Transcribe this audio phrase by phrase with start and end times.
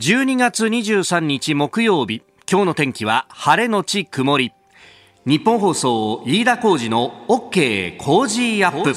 [0.00, 4.52] 12月23日木曜日今日の天気は晴れのち曇り。
[5.26, 8.94] ニッポン放送飯田浩司の OK Cozy up。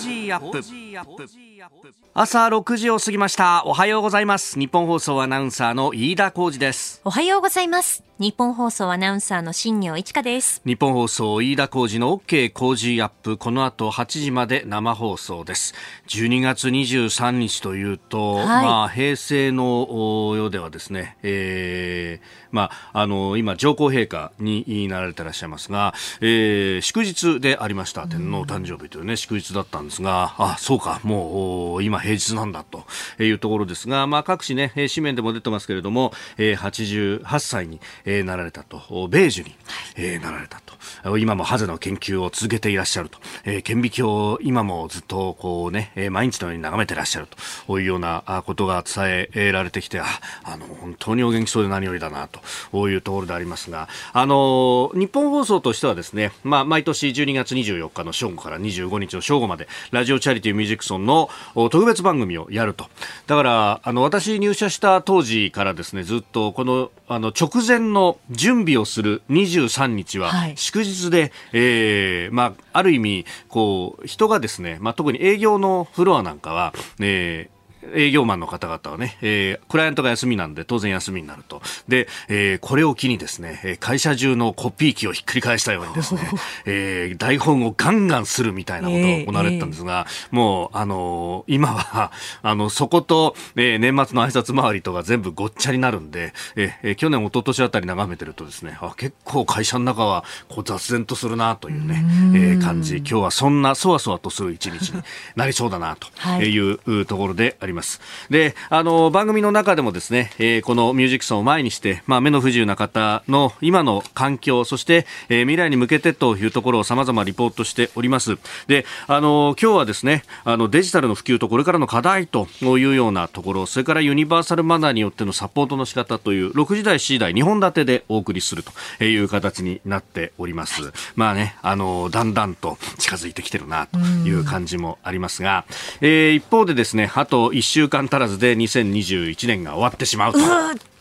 [2.13, 3.63] 朝6時を過ぎました。
[3.65, 4.59] おはようございます。
[4.59, 7.01] ニッポン放送アナウンサーの飯田浩司です。
[7.05, 8.03] おはようございます。
[8.17, 10.61] ニッポン放送アナウンサーの新行市佳です。
[10.65, 13.37] ニッポン放送飯田浩司の OK Cozy up。
[13.37, 15.73] この後8時まで生放送です。
[16.07, 31.50] 12月23日というと、はい、まあ平成の世ではですね、えー、まああの今上皇陛下になられていらっしゃいますが、えー、祝日でありました天皇誕生日というね祝日だったんですがあそうかもう
[31.81, 32.85] 今平日なんだと
[33.21, 39.55] いうところですがまあ各紙ね紙面でも出てますけれども、えー、88歳に、えー、なられたと、米寿に、
[39.95, 40.61] えー、なられた
[41.03, 47.79] と、今もハゼの研究を続けていらっしゃると、えー、顕微鏡を今もずっとこうね、えー、毎日のように眺めていらっしゃると。
[47.79, 50.05] いうようなことが伝えられてきて、あ
[50.43, 52.41] あの、本当にお元気そうで何よりだなと。
[52.89, 62.87] いうところでありますが、あの、日本放送としてはですね、まあ、毎年12月24日の正午から25日の正午まで、ラジオチャリティーミュージックソンの特別番組をやると。
[63.27, 77.60] だから、あの、私入社した当時からですね、ずっとこの、あの、直前の準備をする23日は祝日で、はい、えー、まあ、ある意味こう人がですね、まあ、特に営業のフロアなんかは、えー
[77.93, 81.61] 営業マンの方々はね、えー、クライアントが休みなんで当然休みになると。
[81.87, 86.21] で、えー、これを機にですね、会社中のコピー機をひっくり返したようにですね、
[86.65, 105.01] えー、台本をガンガンするみたいなことを行われてたんですが、えー、もう、あのー、今は、 あの、そこと、えー、年末の挨拶回りとか全部ごっちゃになるんで、えー、去年、一昨年あたり眺めてるとですね、あ結構会社の中はこう雑然とするなというね、うえー、感じ、今日はそんなそわそわとする一日に
[105.35, 106.07] なりそうだなと
[106.43, 107.70] いうところであります。
[107.71, 108.01] ります。
[108.29, 118.37] で、あの、番組の中でもですね、えー、このミュージックソンを前にして、まあ、目の不自由な方の今の環境、そして、えー、未来に向けてというところを様々リポートしております。
[118.67, 128.63] で、あの、今日はですね、あの、デジタルの普及とこれからの課題というようなところ、それからユニバーサルマナーによってのサポートの仕方という、6時台、7時台、2本立てでお送りする
[128.97, 130.91] という形になっております。
[131.15, 135.65] まあね、あの、だんだんと近づいてきてるなという感じもありますが、
[136.01, 140.39] えー、一方でですね、あと1週間足らずで2021年が終わってしまうと。
[140.39, 140.41] う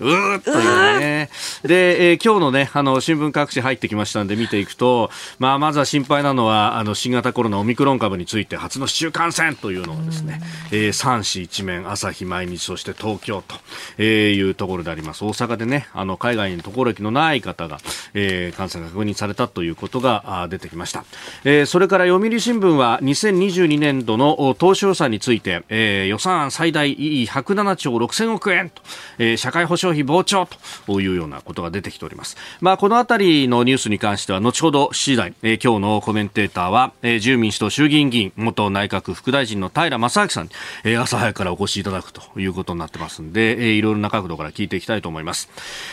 [0.07, 1.31] ーというね。
[1.63, 10.41] で、えー、今日のね、あの、新聞各紙入ってきましたんで見ていくと、まあ、まずは心配なのは、あの、新型コロナオミクロン株について初の市中感染というのをですね、
[10.71, 13.57] えー、三市一面、朝日毎日、そして東京と、
[13.99, 15.25] えー、いうところであります。
[15.25, 17.79] 大阪でね、あの、海外に渡航歴のない方が、
[18.15, 21.05] えー、感染が確認されたということが出てきました。
[21.45, 28.83] えー、それから読売新聞は2022年度の当初予算について、えー、予算案最大107兆6000億円と、
[29.19, 30.49] えー、社会保障費膨張
[30.87, 32.37] というようなことが出てきております。
[32.61, 40.51] まあ、このあたりのニュースに関しては、後ほど7時台、えー、今日のコメンテーターは、えー、自由民主党衆議院議員、元内閣副大臣の平正明さんに、
[40.85, 45.49] えー、朝早くからお越しいただくということになってますんで、えー、いろいろな角度から聞いていきたいと思います。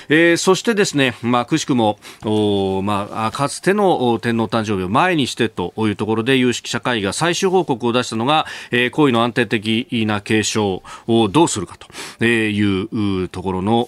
[0.09, 11.78] えー、そしてですね、まあ、くしくも、おまあ、かつての天皇誕生日を前にしてというところで、有識者会議が最終報告を出したのが、えー、行為の安定的な継承をどうするか
[12.19, 13.87] というところの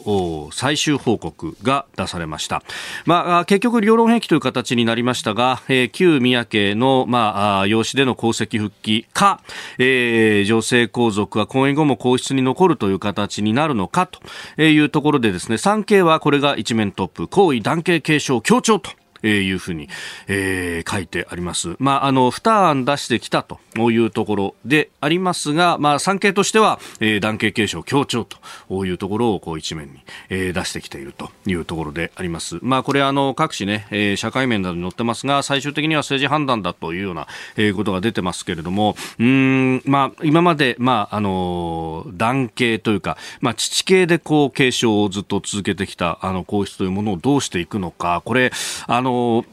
[0.51, 2.63] 最終報告が出されました。
[3.05, 9.41] まあ、結局、両論兵器という形になりましたが、えー、旧宮家の、まあ、養子での功績復帰か、
[9.77, 18.91] えー、女性皇族は婚姻後も皇室に残るという形になるのかというところでですね、産経はこれが一面トップ、皇位男系継承強調と
[19.23, 19.89] えいうふうに、
[20.27, 21.75] えー、書いてあります。
[21.79, 23.59] まあ、あの、二案出してきたと
[23.91, 32.59] いうところでありますが、まあ、産経としては、えー、男系継承強調というところを、こう、一面に、えー、出してきているというところであります。
[32.61, 37.27] まあ、これ、あの、各紙ね、えー、社会面などに載ってますが、最終的には政治判断だというような、
[37.57, 48.51] えー、ことが出てますけれども、うん、まあ、今まで、まあ、あの、男系というか、まあ、父系でこう、継承をずっと続けてきた、あの、皇室というものをどうしていくのか、これ、
[48.87, 49.45] あの、の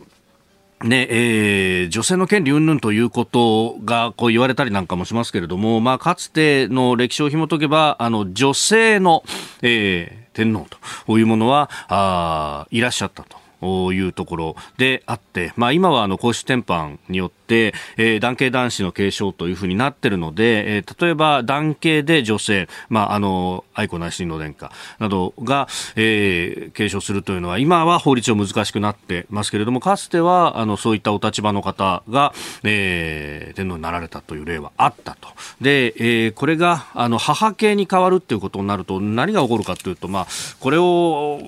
[0.84, 9.24] ねえー、女性の権利云々ということがこう言われたりなんかもしますけれども、まあ、かつての歴史を紐解けばあの女性の、
[9.62, 10.66] えー、天皇
[11.06, 13.36] というものはあいらっしゃったと。
[13.62, 32.32] いうところであって、まあ、今はあの公衆天板によって、えー、男系男子の継承というふうになっているので、えー、例えば男系で女性、まあ、あの、愛子内親王殿下などが、えー、継承するというのは、今は法律上難しくなってますけれども、かつては、あの、そういったお立場の方が、
[32.64, 35.28] えー、天皇になられたという例はあったと。
[35.60, 40.26] で、えー、これが、あの、母系に変わるっていうことになると、何が起こるかというと、まあ、
[40.60, 41.40] これを、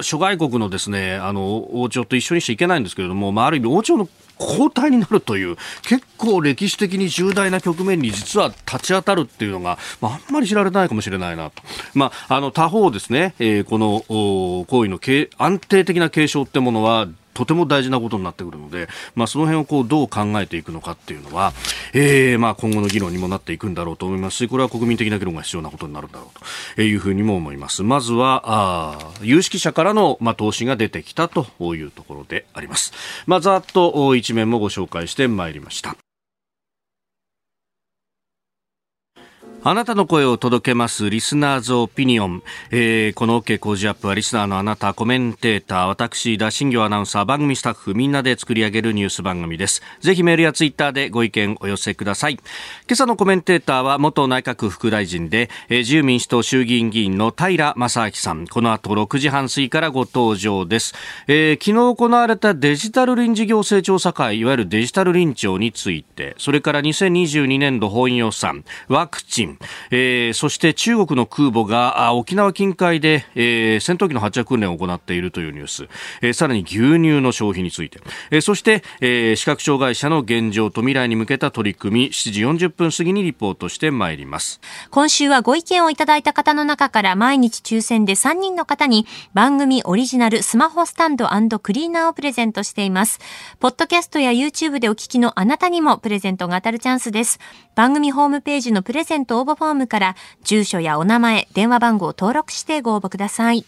[0.00, 4.08] 諸外国のですね、あの、王朝と一緒にしちゃいけないんですけれども、まあ、ある意味、王朝の
[4.38, 11.62] 交代になるという結構歴史的に重大な局面に実は立ち当たるっていうのが、まあ、あんまり知られないかもしれないなと、
[11.94, 14.98] まあ、あの他方ですね、えー、この行為の
[15.38, 21.52] 安定的な継承ってものはとても大事なことになってくるので、まあ、その辺をこうどう考えていくのかっていうのは、
[21.92, 27.82] えー、まあ今後の議論にもなっていくんだろうと思いますし、これは国民的な議論が必要なことになるんだろうというふうにも思います。
[27.82, 32.92] まずは、あ有識者からの、まあ、投資が出てきたというところであります。
[33.26, 36.03] まあ、ざっと一面もご紹介してまいりました。
[39.66, 49.80] あなたの声を届けますリスナーズオピニオン、えー、この OK 工事アップはリスナーのあなたコメンテーター私田新行アナウンサー番組スタッフみんなで作り上げるニュース番組です。
[50.00, 52.34] ぜひメールやツイッターでご意見お寄せください。
[52.34, 52.42] 今
[52.90, 58.46] 朝のコメンテーターは元内閣副大臣で、えー、自由民主党衆議院議員の平正明さん。
[58.46, 60.94] この後6時半過ぎからご登場です、
[61.26, 69.53] えー、昨日行われたデジタル臨時行政調査会いわゆるデジタル臨調についてそれから2022年度本予算ワクチン
[69.90, 75.88] えー、そして中国の空母が沖縄近海で、えー、戦闘機の発着訓練を行っているというニュース、
[76.22, 84.60] えー、さらに牛乳の消費について、えー、そして、えー、視覚障害者の現状と未来に向けた取り組み7時40分過ぎにリポートしてまいります。
[84.90, 93.20] 今週はご意見をいただいた方の中から毎日抽選で3人の方に番組オリジナルスマホスタンドクリーナーをプレゼントしています。
[93.60, 97.38] ポッドキャストや YouTube でお聞きのあなたにもプレゼントが当たるチャンスです。
[97.74, 103.64] 番組ホームページのプレゼント応募フォームから住所やお名前、電話番号を登録してご応募ください。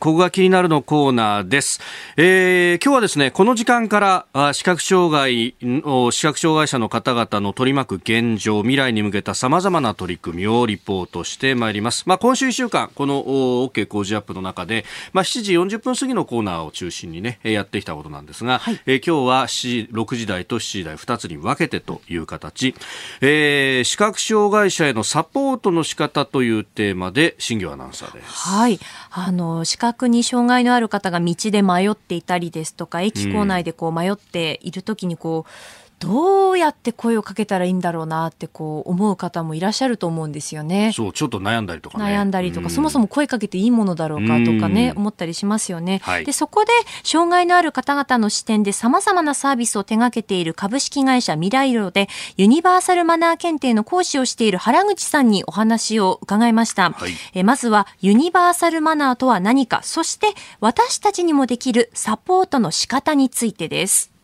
[0.00, 1.80] ここが気になるのコーナーです。
[2.16, 12.04] えー、今日はですね、この時間から視覚障害の、視覚障害者の方々の取り巻く現状、未来に向けた様々な取り組みをリポートしてまいります。
[12.06, 22.76] まあ、今週1週間、この OK 工事アップの中で、まあ、7時40分過ぎのコーナーを中心にね、やってきたことなんですが、はい、えー、今日は7 6時台と7時台2つに分けてという形、
[23.20, 28.30] えー、視覚障害者へのサポートの仕方というテーマで、新業アナウンサーです。
[28.30, 28.78] はい。
[29.10, 40.92] あの、視覚覚に障害のある方が道で迷っていたりですとか駅構内でこう迷っている時にこう、どうやって声をかけたらいいんだろうなってこう思う方もいらっしゃると思うんですよね。
[40.94, 46.00] そうちょっと悩んだりとか、ね、悩んだりとか、そもそも声かけていいものだろうかとかね、思ったりしますよね。
[46.02, 46.70] はい、でそこで
[47.02, 56.90] 障害のある方々の視点でさまざまなサービスを手掛けている株式会社ミライロでユニバーサルマナー検定の講師をしている原口さんにお話を伺いました。
[56.90, 60.28] はい、えまずはユニバーサルマナーとは何か、そして
[60.60, 64.17] 私たちにもできるサポートの仕方についてです。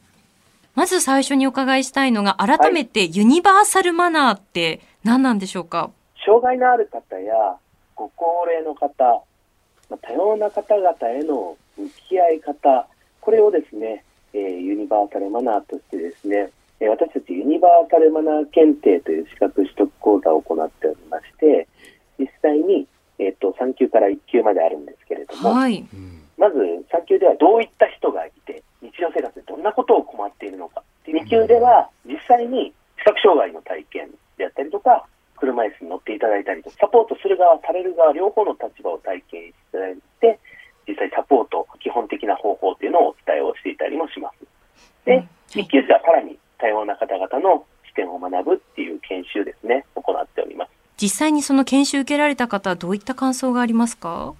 [0.74, 5.90] まず最初にお伺いしたいのが、改めてユニバーサルマナーって何なんでしょうか、
[6.24, 7.56] 障害のある方や
[7.94, 9.22] ご高齢の方、
[9.88, 12.88] 多様な方々への向き合い方、
[13.20, 16.50] これをですね、えー、ユニバーサルマナーとしてですね、
[16.80, 21.68] えー、私たちユニバーサルマナー検定という資格取得講座を行っておりまして、
[22.18, 22.86] 実際に、
[23.18, 25.86] えーと、と3級から1級まであるんですけれども、はい、
[26.36, 30.03] まず3級ではどういった人がいて、日常生活でどんなことを困っているの
[31.24, 31.36] か。
[31.36, 35.06] 2級では実際に視覚障害の体験であったりとか、
[35.36, 40.40] 車椅子に乗っていただいたりとか、サポートする側、される側、両方の立場を体験していただいて、
[40.86, 44.44] 実際サポート、基本的な方法というのをお伝えをしていたりもします。
[45.04, 50.70] で、1級ではさらに多様な方々の視点を学ぶっていう研修ですね、行っております。
[50.96, 54.34] 実際にその研修受けられた方、どういった感想がありますか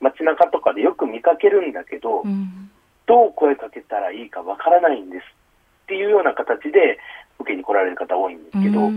[0.00, 2.70] 街中とかでよく見かけるんだけど、うん、
[3.06, 6.98] どう声かけたらいいかわからないんですっていうような形で
[7.38, 8.90] 受けに来られる方多いんですけど、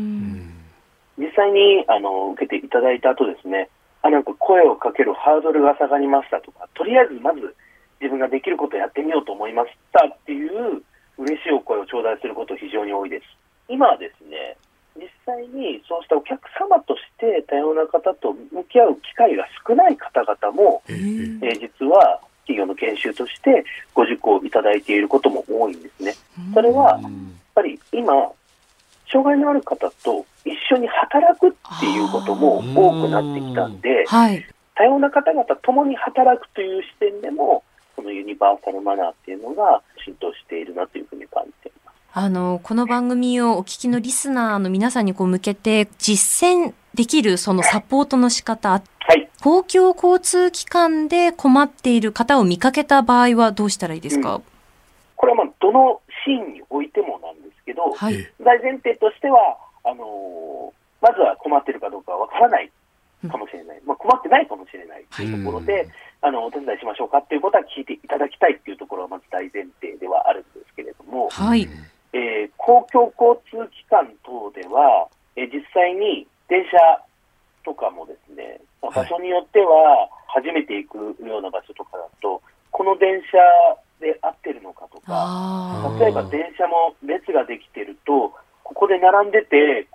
[1.17, 3.69] 実際にあの受けていただいた後ですね、
[4.01, 7.53] あなんか声をかけるハードルが下がりましたとか、とりあえずまず
[7.99, 10.81] 自分ができることをやってみようと思いましたっていう
[11.17, 13.25] 嬉しいお声を頂戴すること非常に多いです。
[13.67, 14.55] 今はですね、
[14.95, 26.15] 実際にそうしたお客様として多様な方と向き合う機会が少ない方々も、えー、実は企業の研修としてご受講いただいていることも多いんですね。
[26.53, 27.11] それはやっ
[27.53, 28.13] ぱり今、
[29.11, 37.63] 障害のある方と一緒に働くっていうことも多くなってきたんで、はい、多様な方々ともに働くという視点でも、
[37.95, 41.95] このユニバーサルマナーっていうのが浸透しているなというふうに感じています。
[42.13, 48.81] あの、この番組をお聞きのリスナーの皆さんにこう向けて実践できるそのサポートの仕方、は
[49.13, 54.43] い、公共交通機関で困っている方を見かけた場合はどうしたらいいですか、うん、
[55.15, 60.07] これはまあどのシーンにおいてもなんですけど、はい、大前提としては、あのー、
[61.01, 62.71] まずは困っているかどうかわからない
[63.27, 65.87] かもしれない、まあ、困ってないかもしれないというところで、
[66.21, 71.67] あのお手伝いしましょうかということは聞いていただきたいというところはまず大前提ではあるんですけれども、はい。
[72.11, 76.77] えー、公共交通機関等では、えー、実際に電車
[77.63, 82.41] とかもですね、場所によっては初めて行くような場所とかだと、
[82.71, 83.37] この電車
[83.99, 89.87] で合ってるのかとか、例えば電車も列ができてると、ここで並んでて、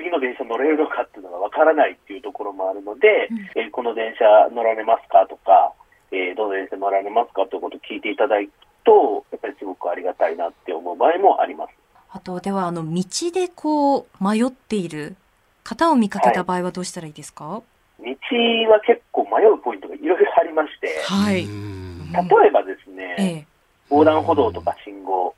[0.00, 5.72] 次の電車乗れるのかっていうのがわからないっていうところもあるので、うん、えー、この電車乗られますかとか、
[6.10, 8.48] えー、どの電車乗られますかということを聞いていただく
[8.84, 11.74] と、やっぱりすごくありがたいなって思う場合もあります。
[12.12, 15.16] あと、では、あの、道でこう、迷っている
[15.62, 17.62] 方を見かけた場合はどうしたらいいですか、は
[18.00, 23.46] い、道は結構迷うポイントがいろいろありまして、はい、例えばですね、ええ、
[23.90, 25.34] 横断歩道とか信号、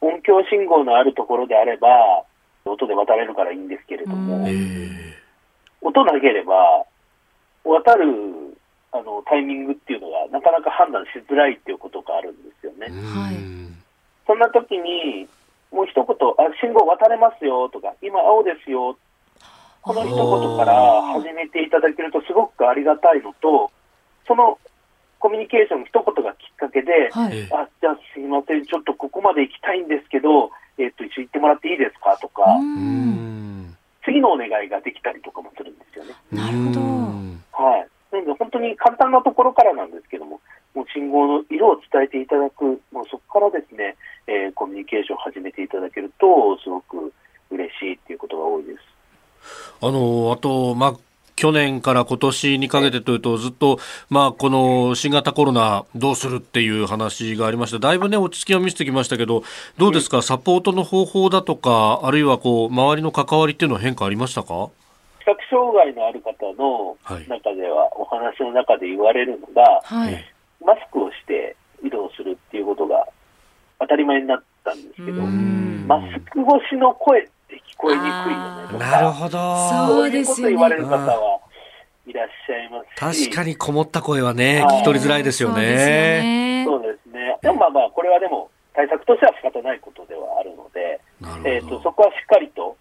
[0.00, 1.88] 音響信号のあるところであれば、
[2.70, 4.46] 音で渡れるからいいんですけれども、
[5.80, 6.84] 音なければ、
[7.64, 8.56] 渡る
[8.92, 12.86] あのタイミングっていうのがなかなか判断しづらいっていうことがあるんですよね。
[12.88, 13.36] はい、
[14.26, 15.28] そんな時に、
[15.72, 18.96] もう一言、あ、信号渡れますよとか、今青ですよ、
[19.82, 23.70] この一言から始めていただけるとすごくありがたいのと、
[24.26, 24.58] その
[25.18, 32.16] コミュニケーションの一言がきっかけで、はい、あ、じゃあすいません、ちょっとここまで行きたいんですけど、えっ、ー、と、一緒行ってもらっていいですか？
[32.20, 32.44] とか、
[34.04, 36.12] 次のお願いができたりとかもするんですよね。
[36.30, 36.80] なるほど。
[37.64, 37.88] はい。
[38.12, 40.40] なので、本当に簡単なところからなんですけども、
[40.74, 43.96] もう信号の色を伝えていただく、もうそこからですね、
[44.26, 47.12] えー、コミュニケーションを始めていただけると、すごく
[47.50, 48.78] 嬉しいっていうことが多いです。
[49.80, 50.94] あの、あと、まあ、
[51.36, 53.78] 去年から今年にかけてというと、ずっと、
[54.08, 57.78] まあ、この新型コロナどうするっていう話がありました。
[57.78, 59.42] だいぶね、落ち着きを見せてきましたけど、
[59.76, 64.70] どうですか、サポートの方法だとか、あるいはこう、周りの関わりっていうのは変化ありましたか？
[65.20, 66.96] 視覚障害のある方の
[67.28, 70.24] 中では、お話の中で言われるのが、はい、
[70.64, 73.06] マスクをして移動するっていうことが
[73.80, 77.28] 当たり前になったんですけど、マスク越しの声っ
[77.90, 79.38] えにくいよねなるほど。
[79.86, 80.52] そうですよね。
[80.54, 81.40] 言われる方は
[82.06, 83.30] いらっしゃいますし。
[83.30, 86.64] 確かにこもった声はね、聞き取りづらいですよね。
[86.66, 87.38] そうですね。
[87.42, 91.00] でもまあまあ、これはでも対策としては仕方ないことではあるので、
[91.48, 92.76] えっ、ー、と、そこはしっかりと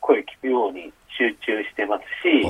[0.00, 2.44] 声聞くように集中してますし、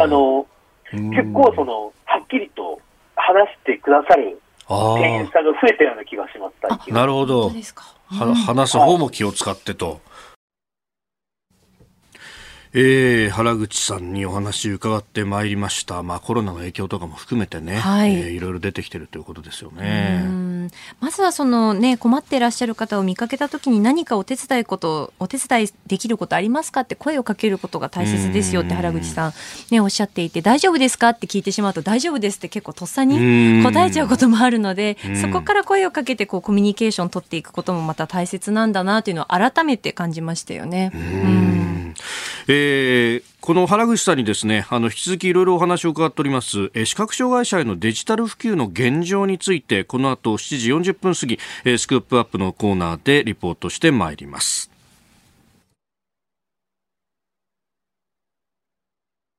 [0.00, 0.46] あの、
[0.92, 2.80] 結構その、はっきりと
[3.16, 6.92] 話してくださる店員さんが増えたような気がします。
[6.92, 7.50] なるほど。
[8.08, 10.00] 話す方も気を使ってと。
[12.72, 16.02] えー、原口さんにお話伺ってまいりました。
[16.02, 20.55] まあコロナの影響とかも含めてね、はいえー、いろいろ出てきてるということですよね。
[21.00, 29.32] まずはそのね困っていらっしゃる方を見かけたときに何かお手伝いことお手伝いできることありますかって声をかけることが大切ですよって原口さん
[29.70, 40.90] ねおっしゃっていて大丈夫ですかって聞いてしまうと大丈夫ですって結構とっさに答えちゃうこともあるのでそこから声をかけてこうコミュニケーション取っていくこともまた大切なんだなというのを改めて感じましたよね。
[40.94, 41.94] うん。
[42.48, 54.68] えー、この原口さんにですね、あの、引き続きいろいろお話を伺っております、えー、視覚障害者へのデジタル普及の現状について、この後7時40分過ぎ、え、スクープアップのコーナーでリポートしてまいります。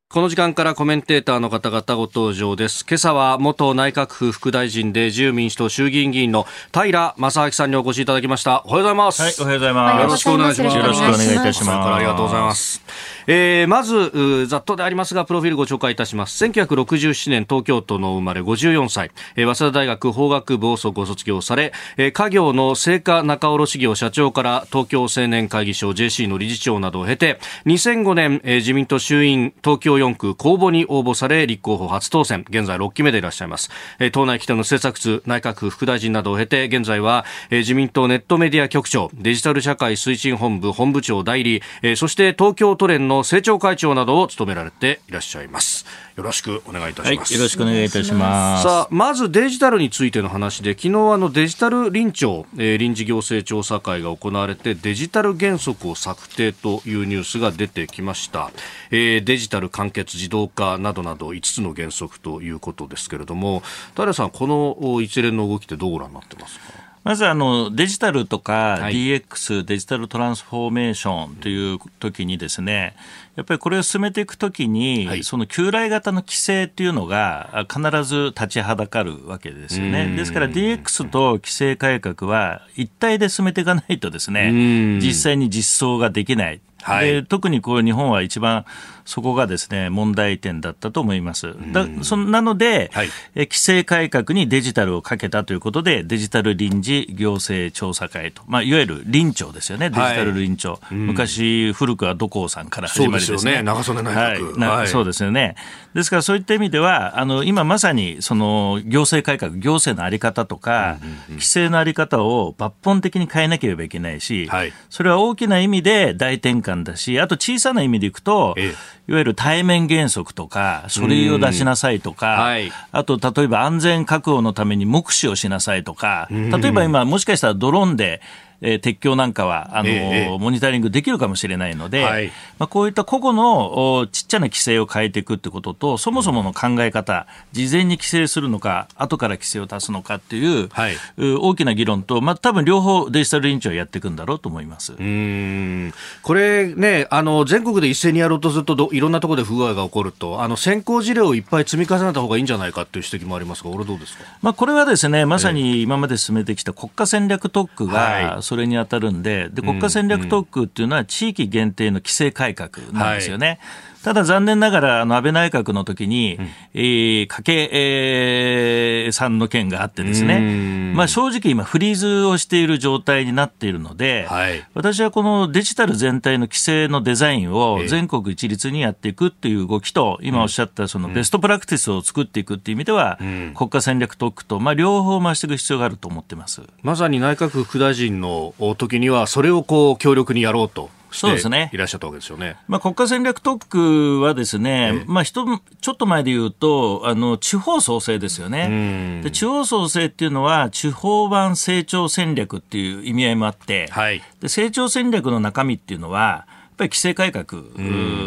[0.09, 2.85] この時間からコメンテーターの方々ご登場です。
[2.87, 8.63] 今朝は元内閣府副大臣で自由民主党衆議院議員の平正明さんにお越しいただきました。
[8.65, 9.21] おはようございます。
[9.21, 10.01] はい、おはようございます。
[10.01, 10.77] よろしくお願いします。
[10.77, 11.89] よろしくお願いいたします。
[11.89, 12.81] ありがとうございます。
[13.29, 16.41] えー、まず、ざっとでありますが、プロフィールご紹介いたします。
[16.45, 33.69] 1967年、東京都の生まれ54歳、えー、早稲田大学法学部をご卒業され、えー、家業の成果仲卸業社長から東京青年会議所 JC の理事長などを経て、2005年、えー、自民党衆院東京4区公募に応募され、立候補初当選、現在6期目でいらっしゃいます。
[33.99, 46.06] え、党内規定の政策通、内閣副大臣などを経て、現在は、え、自民党ネットメディア局長、デジタル社会推進本部本部長代理、え、そして東京都連の政調会長などを務められていらっしゃいます。
[46.17, 47.33] よろしくお願いいたします。
[47.33, 48.63] はい、よろしくお願いいたします。
[48.63, 58.51] さあ、まずデジタルについての話で、昨日あのデジタル臨調、えー、臨時行政調査会が行われて、デジタル原則を策定というニュースが出てきました。
[58.91, 63.63] えー、デジタル関判決自動化などなど5つの原則ということですけれども
[63.95, 66.87] 平さんこの一連の動きってどうご覧になってますか？
[67.03, 72.97] まずあのデジタルとか DX、デジタルトランスフォーメーションという時にですね、
[73.37, 80.15] やっぱりこれを進めていくときに、その旧来型の規制っていうのが必ず立ちはだかるわけですよね。
[80.17, 84.51] ですから DX と規制改革は一体で進めていかないとですね、
[84.99, 86.59] 実際に実装ができない。
[86.87, 88.65] はい、で特にこう日本は一番
[89.05, 91.55] そこがですね問題点だったと思います。
[91.71, 99.89] だそなので、はい、え規制改革にデジタルをかけたということでデジタル臨時行政調査会と、まあ、いわゆる臨調ですよね。
[99.89, 103.57] デジタル臨調、はい昔古くは土光さんから始まりですね。
[103.57, 103.63] ね。
[103.63, 105.55] 長曽根内閣、はい、そうですよね。
[105.93, 110.97] ですからそういった意味ではあの今まさにその行政改革行政の在り方とか、
[111.29, 114.49] 規制の在り方を抜本的に変えなければいけないし、
[114.89, 118.75] それは大きな意味で大転換だしあと小さな意味でいくと、ええ。
[119.09, 128.21] いわゆる対面原則とか、書類を出しなさいとか、はい、あと例えば安全確保のために目視をしなさいとか、例えば今、もしかしたらドローンで
[128.61, 144.93] えー、鉄橋なんかはあの、ええ、モニタリングできるかもしれないので、はい、まあ、こういった個々のちっちゃな規制を変えていくってことと、そもそもの考え方、事前に規制するのか、後から規制を足すのかっていう、はい、大きな議論と、まあ多分両方デジタル委員長はやっていくんだろうと思います。
[144.93, 145.93] うん。
[146.21, 163.47] これね、あの全国で一斉にやろうとするといろんなところで不具合が起こると、あの先行事例をいっぱい積み重ねた方がいいんじゃないかという指摘もありますが、俺どうですか、まあ、これはですね、まさに今まで進めてきた国家戦略特区が、それに当たるんで、で国家戦略特区っていうのは地域限定の規制改革なんですよね。
[163.47, 163.59] はい
[164.07, 166.45] ただ残念ながら、あの、安倍内閣の時に、うん、
[166.75, 186.61] えー、加計、えー、さんの件があってですね、まあ正直今フリーズをしている状態になっているので、はい、私はこのデジタル全体の規制のデザインを全国一律にやっていくっていう動きと、今おっしゃったそのベストプラクティスを作っていくっていう意味では、うん、国家戦略特区と、まあ両方回していく必要があると思ってます。
[186.81, 190.95] まさに内閣府副大臣の時には、それをこう強力にやろうと。
[191.11, 191.69] そうですね。
[191.73, 192.57] いらっしゃったわけですよね。
[192.67, 199.21] まあ、国家戦略特区はですね、まあ、ちょっと前で言うと、あの、地方創生ですよね。
[199.23, 206.45] で地方創生っていうのは、地方版成長戦略っていう意味合いもあって、はい、で成長戦略の中身っていうのは、やっ
[206.77, 207.63] ぱり規制改革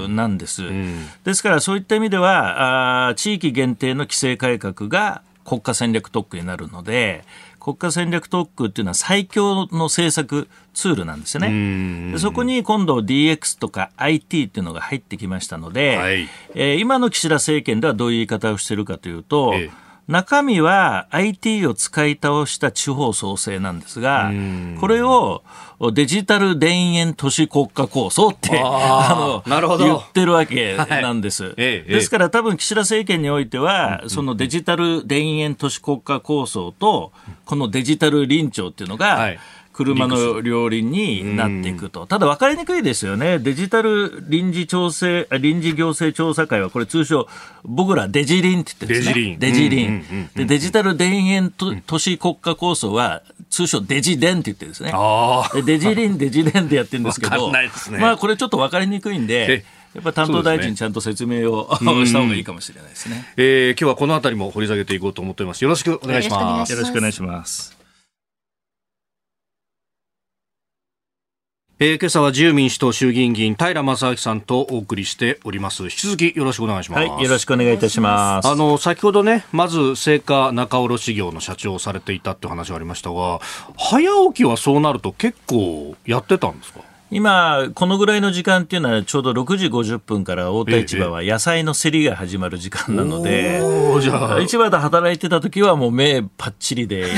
[0.09, 0.63] なんです。
[1.25, 7.25] ですから、そういった意味では、あ地域限定の規制改革が国家戦略特区になるので、
[7.61, 12.13] 国家戦略特区っていうのは最強の政策ツールなんですよね。
[12.13, 19.91] でそこに今度 DX とか IT っていうのが入ってきましたので、はい、えー、今の岸田政権ではどういう言い方をしているかというと、ええ。
[20.11, 24.33] 中身は IT を使い倒した地方創生なんですが、
[24.81, 25.45] これを
[25.93, 31.45] デジタル田園都市国家構想ってあの言ってるわけなんです。
[31.45, 37.13] はい、ですから多分岸田政権においては、そのデジタル田園都市国家構想と、
[37.47, 39.39] このデジタル臨調っていうのが、はい
[39.85, 42.07] 車の両輪になっていくと。
[42.07, 43.39] ただ分かりにくいですよね。
[43.39, 47.27] デジタル臨時調整、臨時行政調査会は、これ通称、
[47.65, 49.37] 僕らデジリンって言ってるんですね。
[49.39, 50.31] デジリン。
[50.35, 54.93] で、デジタル田園都市国家構想は、通称デジデンって言ってるんですね。
[55.55, 59.65] でデジリン、デジデンでやってるんですけど、ね、まあこれちょっと分かりにくいんで、
[59.95, 63.33] やっぱ担当大臣ちゃんと説明を、ね、した方がいいかもしれないですね。
[63.37, 65.65] えー、今日はこのあたりも掘り下げていこうと思っています。
[65.65, 66.73] よろしくお願いします。
[66.73, 67.80] よろしくお願いします。
[71.83, 75.85] えー、今朝は自由民主党衆議院議員平正明さんとお送りしております。
[75.85, 77.09] 引き続きよろしくお願いします。
[77.09, 78.49] はい、よろしくお願いいたします。
[78.49, 83.41] あの、先ほどね、まず成果仲卸業の社長をされていたって話がありましたが、
[83.79, 86.81] 早起きはそうなると結構やってたんですか？
[87.13, 93.61] 今、このぐらいの時間っていうのは、ちょうど6時50分から大田市場は野菜の競りが始まる時間なので、
[94.47, 97.09] 市場で働いてた時はもう目パッチリで、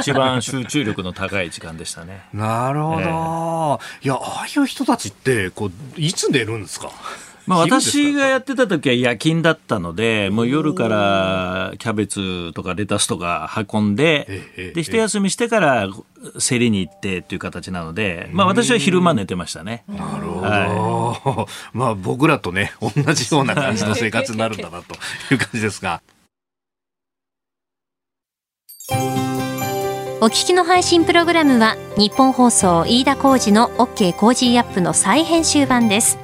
[0.00, 2.22] 一番集中力の高い時間でしたね。
[2.34, 6.90] なるほど、えー、いや、ああいう人たちって、こう、いつ寝るんですか？
[7.46, 15.88] まあ、私がやってた時は夜勤だったので、もう夜からキャベツとかレタスとか運んで、で、一休みしてから
[16.38, 19.84] 競りに行ってっていう形なので、まあ私は昼間寝てましたね。
[19.88, 20.46] なるほど。
[20.46, 24.94] はい、まあ僕らとね、同じような感じの生活になるんだなと
[25.32, 26.02] いう感じですが。
[30.18, 36.18] お聞きの配信プログラムは日本放送飯田浩司の OK コージーアップの再編集版です。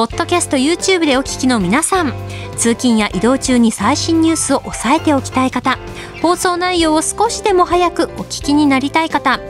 [0.00, 2.14] ポッドキャスト YouTube でお聞きの皆さん
[2.56, 5.76] 通勤や移動中に最新ニュースを押さえておきたい方
[6.22, 9.40] 放送内容を少しでも早くお聞きになりたい方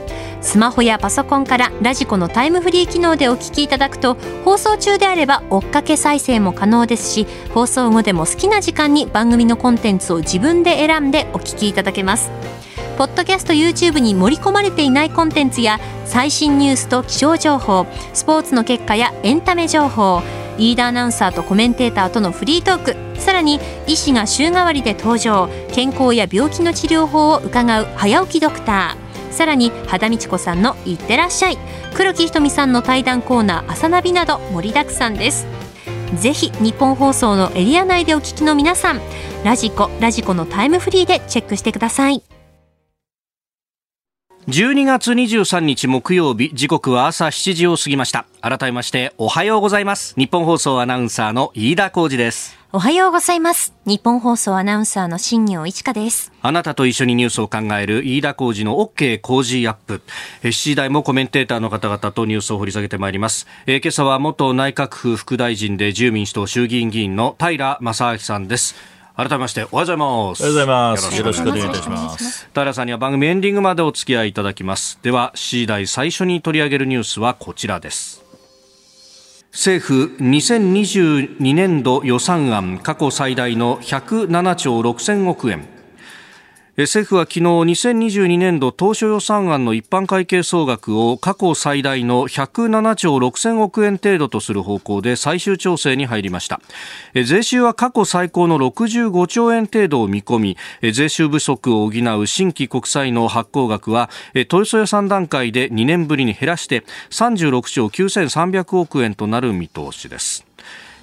[0.41, 12.31] スマホやパソコンからラジコのタイムフリー機能でお聞きいただくと放送中であれば追っかけ再生も可能ですし放送後でも好きな時間に番組のコンテンツを自分で選んでお聞きいただけます。
[12.97, 20.21] ポッドキャスト YouTube に盛り込まれていないコンテンツや最新ニュースと気象情報スポーツの結果やエンタメ情報
[20.59, 29.10] リーダーアナウンサーとコメンテーターとのフリートークさらに医師が週替わりで登場健康や病気の治療法を伺う早起きドクター。
[29.31, 31.57] さらに肌道子さんの「いってらっしゃい」
[31.95, 35.47] 黒木ひとみさんの対談コーナー「朝ナビ」など盛りだくさんです。
[36.19, 38.99] ぜひ日本放送のエリア内でお聞きの皆さん
[39.45, 42.21] ラジコラジコのタイムフリーでチェックしてください。
[44.47, 48.25] 12月23日木曜日時刻は朝7時を過ぎました。
[48.41, 50.13] 改めましておはようございます。
[50.17, 52.60] 日本放送アナウンサーの飯田浩二です。
[52.73, 53.73] おはようございます。
[53.85, 56.31] 日本放送アナウンサーの新業一華です。
[56.41, 60.01] あなたと一緒にニュースを考える飯田浩二の OK 工事アップ。
[60.43, 68.75] 7時台もコメンテーターの方々とニュースを掘り下げてまいります、えー、今朝は元内閣府副大臣で自由民主党衆議院議員の平正明さんです。
[69.17, 70.41] 改めましておはようございます。
[70.41, 71.17] おはようございます。
[71.17, 72.47] よろしくお願いいたします。
[72.53, 74.97] 平さんには番組エンディングまでお付き合いいただきます。
[75.03, 78.20] では C 台最初に取り上げるニュースはこちらです
[79.53, 85.80] 政府2022年度予算案過去最大の107兆6000億円
[86.77, 96.61] 政府は昨日2022年度当初予算案の一般会計総額を過去最大の107兆6000億円程度とする方向で最終調整に入りました。
[97.13, 100.57] 税収は過去最高の65兆円程度を見込み
[100.93, 104.09] 税収不足を補う新規国債の発行額は
[104.47, 110.50] 当初予算段階で2年ぶりに減らして36兆9300億円となる見通しです。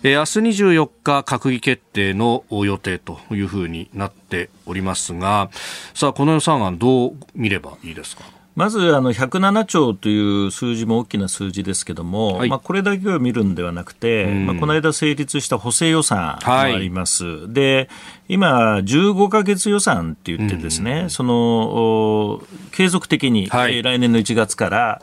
[0.03, 5.51] えー、明日24日閣議決定の予定というふうになっておりますが
[5.95, 8.38] さあこの予算案どう見ればいいですか？
[8.59, 17.25] まずあの107兆という数字も大きな数字ですけども、はい、まあ、これだけを見るんではなくて、まあ、この間成立した補正予算もあります。
[17.25, 17.89] はい、で
[18.29, 22.43] 今、15か月予算って言ってですね、うん、その
[22.73, 25.03] 継続的に、はい、来年の1月から、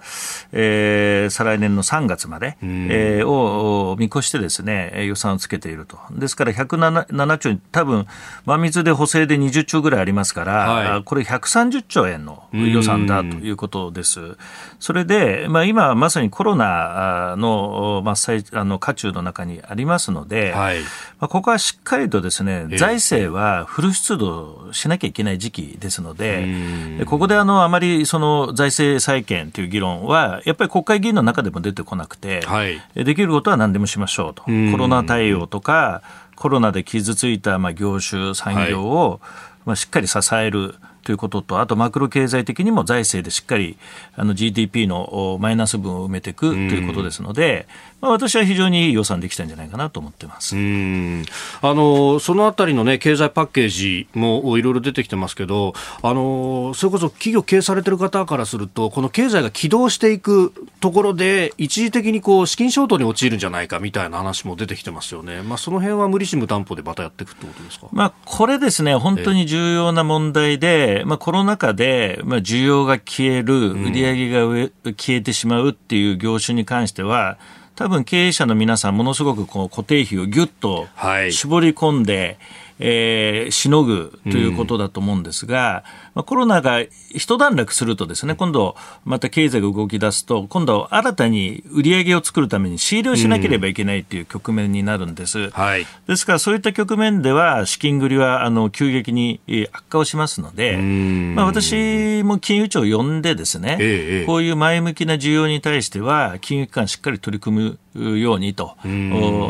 [0.51, 8.05] えー、再来年の3月まで、うん、えー、を見越してですね予算をつけていると、ですから107兆、多分
[8.45, 14.19] 真水で補正で20兆ぐらいありますから、はい、これ130兆円の予算だということです。
[14.19, 14.37] うん、
[14.79, 18.15] それで、まあ、今まさにコロナの,、まあ、
[18.53, 20.85] あの渦中の中にありますので、はい、ま
[21.21, 36.01] あ、ここはしっかりとですね財政政はフル出動しなきゃいけない時期ですので、ここであのあまりその財政再建という議論は、やっぱり国会議員の中でも出てこなくて、はい、できることは何でもしましょうと、コロナ対応とか、
[36.35, 39.21] コロナで傷ついたまあ業種、産業を
[39.65, 40.75] まあしっかり支える。
[41.05, 43.77] ということと、あとマクロ経済的にも財政でしっかり
[44.15, 47.67] あの GDP のマイナス分を埋めていくということですので、
[48.05, 50.55] まあ、私は非常にいい予算できたんじゃないかなと思ってます。
[50.55, 77.37] あのそのあたりの、ね、経済パッケージもいろいろ出てきてますけどあのそれこそ企業経営されてる方からするとこの経済が起動していくところで一時的にこう資金ショートに陥るんじゃないかみたいな話も出てきてますよね、まあ、その辺は無利子無担保でまたやっていくってことですか、まあ、これですね本当に重要な問題で、まあ、コロナ禍で、まあ、需要が消える売り上げが消えてしまうっていう業種に関しては、
[77.75, 80.87] 多分経営者の皆さんものすごくこう固定費をぎゅっと
[81.31, 82.37] 絞り込んで、はい
[82.79, 85.83] えー、しのぐということだと思うんですが、
[86.15, 95.39] まあ、コロナが一段落するとですね、今度また経済が動き出すと、今度新たに売り上げを作るために仕入れをしなければいけないという局面になるんです。
[95.39, 99.41] うんはい、ですからそういった局面では資金繰りはあの急激に
[99.73, 108.77] 悪化をしますので、まあ、私も金融庁を呼んでですね、ええ、こういう前向きな需要に対しては金融機関しっかり取り組むようにと、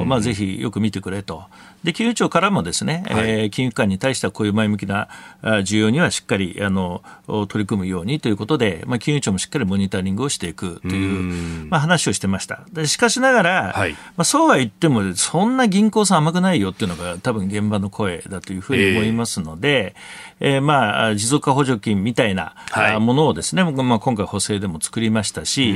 [0.05, 1.43] まあ、ぜひよく見てくれと。
[1.83, 5.07] で金融庁からもですね、はい、えー、金融機関に対してはこういう前向きな
[5.43, 7.03] 需要にはしっかりあの
[7.47, 12.65] 取り組むようにということで、まあ、金融庁もしっかりモニタリングをしていくというまあ、話をしてました。
[12.71, 19.95] でしかしながら、はい、まあ、そうは言ってもそんな銀行さん甘くないよっていうのが多分現場の声だというふうに思いますので、
[20.34, 22.55] えー、えー、まあ、持続化補助金みたいな、
[22.99, 25.73] ものをですね、まあ、今回補正でも作りましたし、え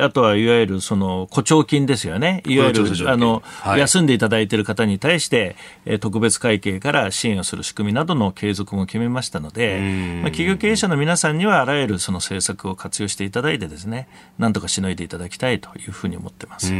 [0.00, 2.42] ー、あとはいわゆるその誇張金ですよね。
[2.46, 5.56] いわゆるあの、はい、休んでいただいている方に対して、
[6.00, 9.78] 特別会計から支援をする仕組みなどの継続も決めましたので、
[10.22, 16.72] まあ、企業経営者の皆さんにはあらゆるその政策を活用していただいてですね、なんとかしのいでいただきたいというふうに思ってます。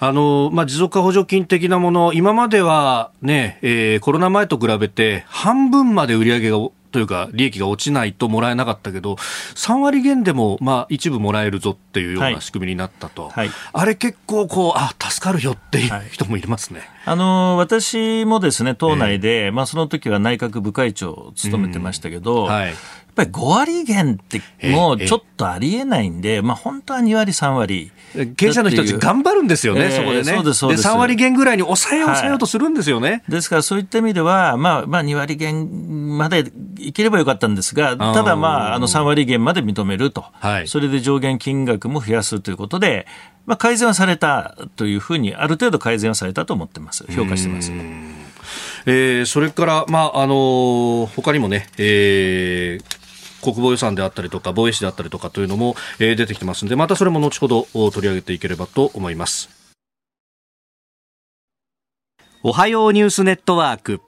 [0.00, 6.58] あの、まあ、持続化補助金的なもの、今まではね、えー、コロナ前と比べて半分まで売り上げが
[6.92, 9.14] というか利益が落ちないともらえなかったけど
[9.54, 22.48] 3割減でもまあ一部もらえるぞっていうような仕組みになったと、はい、あれ結構こうあ助かるよっていう人もいますね、はい、あの私もですね党内で、えー、まあ、その時は内閣部会長を務めてましたけど、うん。
[22.48, 22.72] はい、
[23.16, 27.90] ぱり5割減ってもうちょっとありえないんで、まあ本当は2割、3割。
[28.36, 30.24] 経営者の人たち頑張るんですよね、そこでね。
[30.24, 30.88] そうです、そうです。
[30.88, 33.22] 3割減ぐらいに抑えよう、抑えようとするんですよね。
[33.28, 40.24] ですからそういった意味では、まあ、まあ2割減までいければよかったんですが、ただまあ、あの3割減まで認めると。
[40.32, 43.06] はい、それで上限金額も増やすということで、
[43.46, 47.04] まあ改善はされたというふうに、ある程度改善はされたと思ってます。
[47.10, 47.72] 評価してます。
[48.88, 52.95] えー、それから、まあ、あのー、他にもね、えー、
[53.42, 59.48] 国防予算であったりとか防衛費であったりとかというのも、えー、出てきてますのでまたそれも後ほど取り上げていければと思います。
[62.42, 64.00] おはようニュースネットワーク。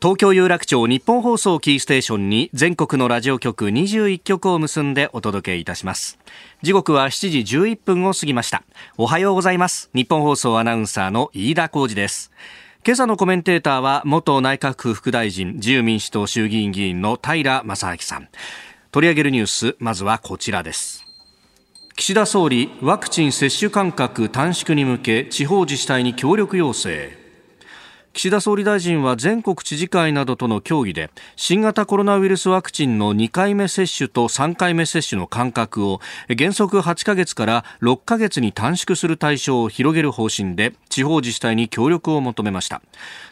[0.00, 6.18] 東京有楽町日本放送キーステーションに全国のラジオ局21局を結んでお届けいたします。
[6.62, 8.64] 時刻は7時11分を過ぎました。
[8.98, 9.90] おはようございます。
[9.94, 12.32] 日本放送アナウンサーの飯田浩二です。
[12.86, 18.28] 今朝のコメンテーターは元内閣府副大臣自由民主党衆議院議員の平正明さん。
[18.92, 21.02] 取り上げるニュースまずはこちらです。
[21.96, 27.23] 岸田総理ワクチン接種間隔短縮に向け地方自治体に協力要請。
[28.14, 42.82] 岸田総理大臣は全国知事会などとの協議で新型コロナウイルスワクチンの2回目接種と3回目接種の間隔を原則8ヶ月から6ヶ月に短縮する対象を広げる方針で地方自治体に協力を求めました。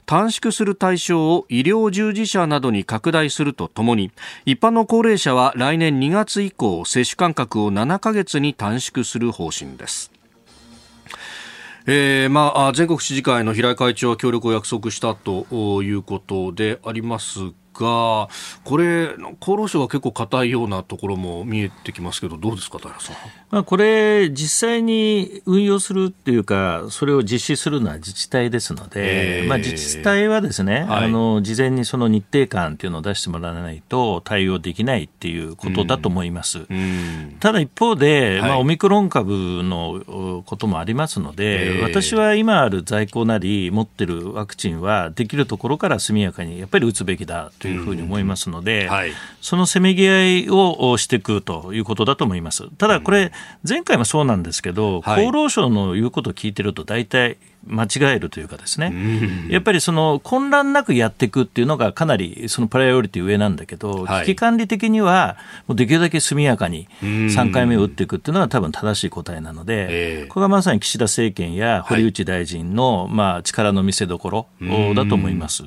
[0.04, 4.10] 短縮する対象を医療従事者などに拡大するとともに
[4.46, 10.11] 一般の高齢者は来年2月以降接種間隔を7ヶ月に短縮する方針です。
[11.84, 17.40] えーまあ、全国知事会の平井会長は協力を約束したということであります
[17.72, 18.28] が、
[18.64, 19.08] これ、
[19.40, 23.16] 厚労省は結構硬いようなところも見えてきますけど、どうですか、平さん。
[23.50, 36.66] まあ、これ、実際に運用するっていうか、それを実施するのは自治体ですので、えー、まあ、自治体はですね、はい、あの事前にその日程感っていうのを出してもらわないと対応できないっていうことだと思います。
[37.40, 52.68] ただ一方で、まあ、オミクロン株のこともありますので、私は今ある在庫なり持ってるワクチンはできるところから速やかにやっぱり打つべきだというふうに思いますので、はい、そのせめぎ合いをしていくということだと思います。
[52.76, 53.30] ただこれ、
[53.66, 58.92] 前回もそうなんですけど、厚労省の言うことを聞いてると大体間違えるというかですね、
[59.48, 74.46] やっぱりその混乱なくやっていくっていうのがかなりそのプライオリティ上なんだけど、危機管理的にはもうできるだけ速やかに3回目を打っていくっていうのは多分正しい答えなので、これがまさに岸田政権や堀内大臣のまあ力の見せ所
[74.94, 75.64] だと思います。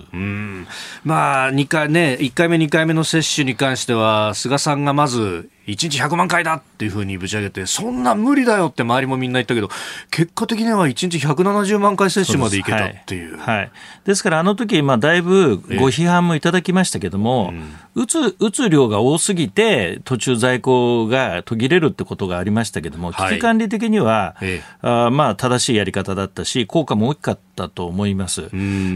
[1.04, 9.70] まあ2回ね、1回目、2回目の接種に関しては、菅さんがまず1日100万回だっていうふうにぶち上げて、そんな無理だよって周りもみんな言ったけど、
[10.12, 13.38] 結果的には1日170万回接種までいけたっていう。
[13.38, 13.72] はい、はい、
[14.06, 17.54] ですから、あの時まあだいぶご批判もいただきましたけども、
[17.96, 28.50] 打つ打つ量が多すぎて、途中在庫が途切れるってことがありましたけども、危機管理的には、はい、あまあ正しいやり方だったし、効果も大きかったと思います。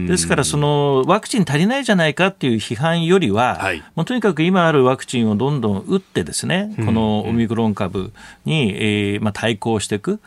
[0.06, 8.12] ですから、そのワクチン足りないじゃないかっていう批判よりは、はい、もうとにかく今あるワクチンをどんどん打ってですね、このオミクロン株
[8.44, 10.20] に、えーまあ、対抗していく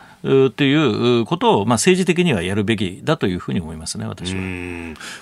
[0.56, 4.40] ということを、まあ、政治的にはやるべきだというふうに思いますね、私は。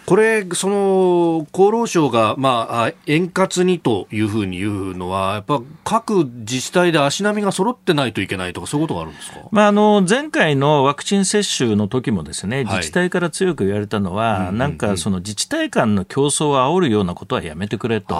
[0.06, 18.14] これ、その厚労省が、まあ、円滑にというふうに言うのは、やっぱ各自治体で足並みが揃ってないといけないとか、そういうことがあるんですか、まあ、あの前回のワクチン接種の時もですね、自治体から強く言われたのは、はい、なんかその自治体間の競争を煽るようなことはやめてくれと、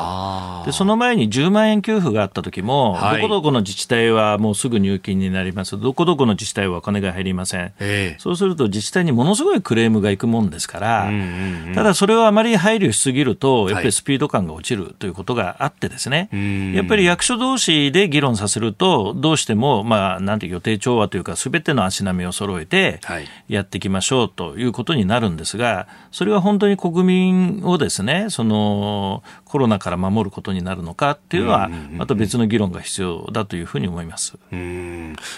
[0.67, 23.01] でその前に10万円給付があった時も、どこどこの自治体はもうすぐ入金になります、どこどこの自治体はお金が入りません、えー、そうすると自治体にものすごいクレームがいくもんですから、うんうんうん、ただそれをあまり配慮しすぎると、やっぱりスピード感が落ちるということがあってですね、はい、やっぱり役所同士で議論させると、どうしても、まあ、なんて予定調和というか、すべての足並みを揃えて
[23.49, 34.39] やっていきましょうということになるんですが、それは本当に国民をですね、そのコロナから守ることになるのかっていうのは、また別の議論が必要だというふうに思います。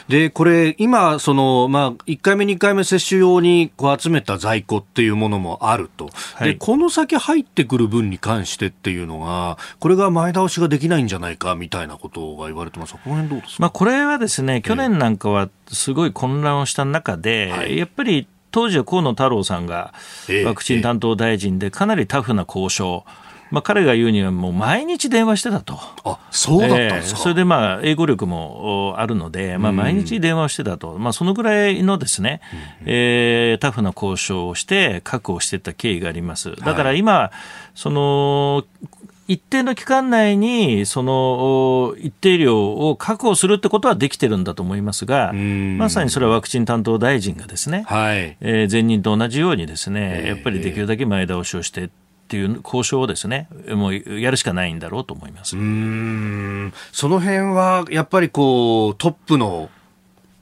[0.08, 12.92] でこれ、今、そのまあ、1回目、2回目接種用にこう集めた在庫っていうものもあると、はい、でこの先入ってくる分に関してっていうのが、これが前倒しができないんじゃないかみたいなことが言われてます。
[12.92, 19.94] この辺どうですか、まあ、これはですね、去年なんかはすごい混乱をした中で、はい、やっぱり当時は河野太郎さんが
[20.44, 23.06] ワクチン担当大臣でかなりタフな交渉、
[23.50, 25.78] まあ、彼が言うにはもう毎日電話してたと。
[26.04, 32.40] あそうだったんですか、えー、それでまあ英語力もあるので、まあ、毎日電話をしてたと、まあ、そのぐらいのですね、
[32.84, 36.56] えー、タフな交渉をして確保していった経緯があります。
[36.56, 37.30] だから今、はい、
[37.74, 38.64] その
[39.26, 51.88] 一定の期間内にその一定量を確保するってことはできてるんだと思いますが、まさにそれはワクチン担当大臣がですね、はい、えー、前任と同じようにですね、やっぱりできるだけ前倒しをして
[52.24, 55.56] っていう交渉をですね、もうやるしかないんだろうと思います。
[55.56, 59.68] うんその辺はやっぱりこうトップの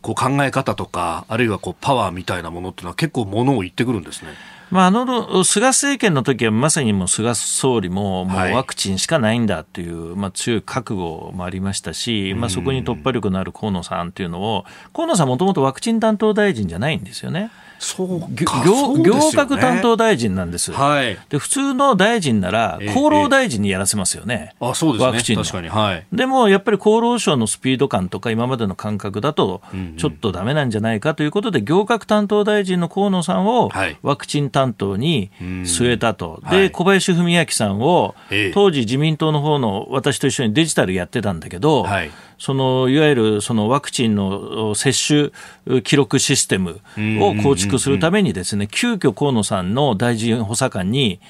[0.00, 4.30] こう考え方とか、あるいはこうパワーみたいなものっていうのは結構ものを言ってくるんですね。
[4.72, 17.50] まあ、あの菅政権の時はまさにもう菅総理ももうワクチンしかないんだという、まあ、強い覚悟もありましたし、まあ、そこに突破力のある河野さんというのを河野さんもともとワクチン担当大臣じゃないんですよね。
[17.82, 29.62] そう行行革担当大臣なんです、はい、で普通の大臣なら厚労大臣にやらせますよね、ええ、あそうですね、ワクチン確かに、はい、でもやっぱり厚労省のスピード感とか今までの感覚だと
[29.98, 33.70] ちょっとだめなんじゃないかということで、行革担当大臣の河野さんを
[34.02, 38.14] ワクチン担当に据えたと、はい、で小林文明さんを
[38.54, 42.10] 当時自民党の方の私と一緒にデジタルやってたんだけど、はい。
[42.38, 45.30] そのいわゆるそのワクチンの接
[45.64, 46.80] 種記録システム
[47.20, 51.20] を構築するためにですね、急遽河野さんの大臣補佐官に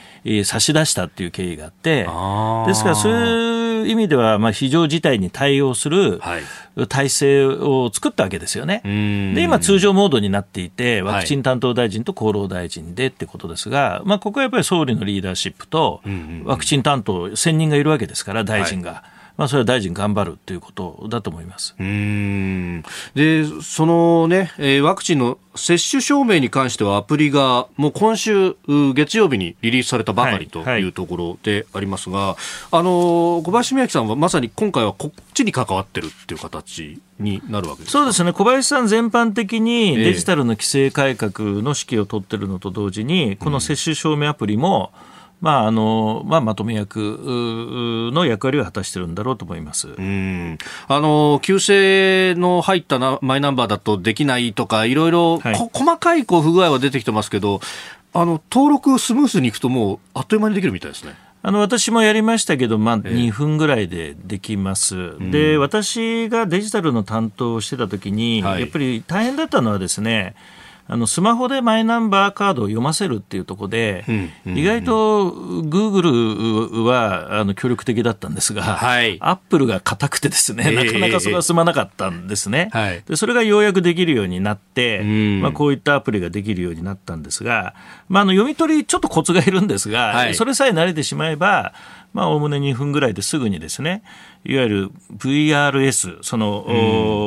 [0.45, 2.05] 差し出したっていう経緯があって、
[2.67, 6.21] ですからそういう意味では、まあ、非常事態に対応する
[6.89, 8.81] 体制を作ったわけですよね。
[9.35, 16.01] で、今、通常モードになっていて、ワクチン担当大臣と厚労大臣でってことですが、まあ、ここはやっぱり総理のリーダーシップと、
[16.45, 18.91] ワクチン担当、1000人がいるわけですから、大臣が。
[18.91, 21.75] はいまあ、それは大臣頑張るということだと思います。
[21.79, 22.83] うん。
[23.15, 28.57] でそのね、えー、ワクチンの接種証明に関してはアプリがもう今週
[28.95, 32.37] 月曜日にリリースされたばかりというところでありますが、はいはい、
[32.73, 32.91] あの
[33.45, 38.33] 小林宮城さんはまさに今回はこっちに関わってるっていう形になるわけそうですね。
[38.33, 45.12] 小林さん全般的にデジタルの規制改革の指揮を取ってるのと同時に、この接種証明アプリも、うん
[45.43, 47.19] まああのまあ、まとめ役
[48.15, 49.89] の役割を果たしてるんだろうと思います。
[49.89, 50.57] うん。
[50.87, 57.61] あの旧姓の入ったなマイナンバーだとできないとか、いろいろ、はい、細かいこう不具合は出てきてますけど、
[58.13, 61.17] あの登録スムースにいくと、もうあっという間にできるみたいですね。
[61.43, 70.37] あの私もやりましたけど、まあ、2分ぐらいでできます、えー、で私がデジタルの担当をしてた時に、はい、やっぱり大変だったのはですね、
[70.89, 74.05] あのスマホでマイナンバーカードを読ませるっていうところで、
[74.45, 82.71] 意外とグーグルはあの協力的だったんですが、はい、アップルが硬くてですね、なかなかそれは進まなかったんですね。
[83.07, 85.03] でそれがようやくできるようになって、
[85.41, 87.75] まあ、こういったアプリができるようになったんですが、
[88.09, 91.75] まあ、あの読み取りちょっとコツがいるんですが、はい、それさえ慣れてしまえば、
[92.13, 94.03] まあ、おおむね2分ぐらいですぐにですね、
[94.45, 96.73] いわゆる VRS、その、う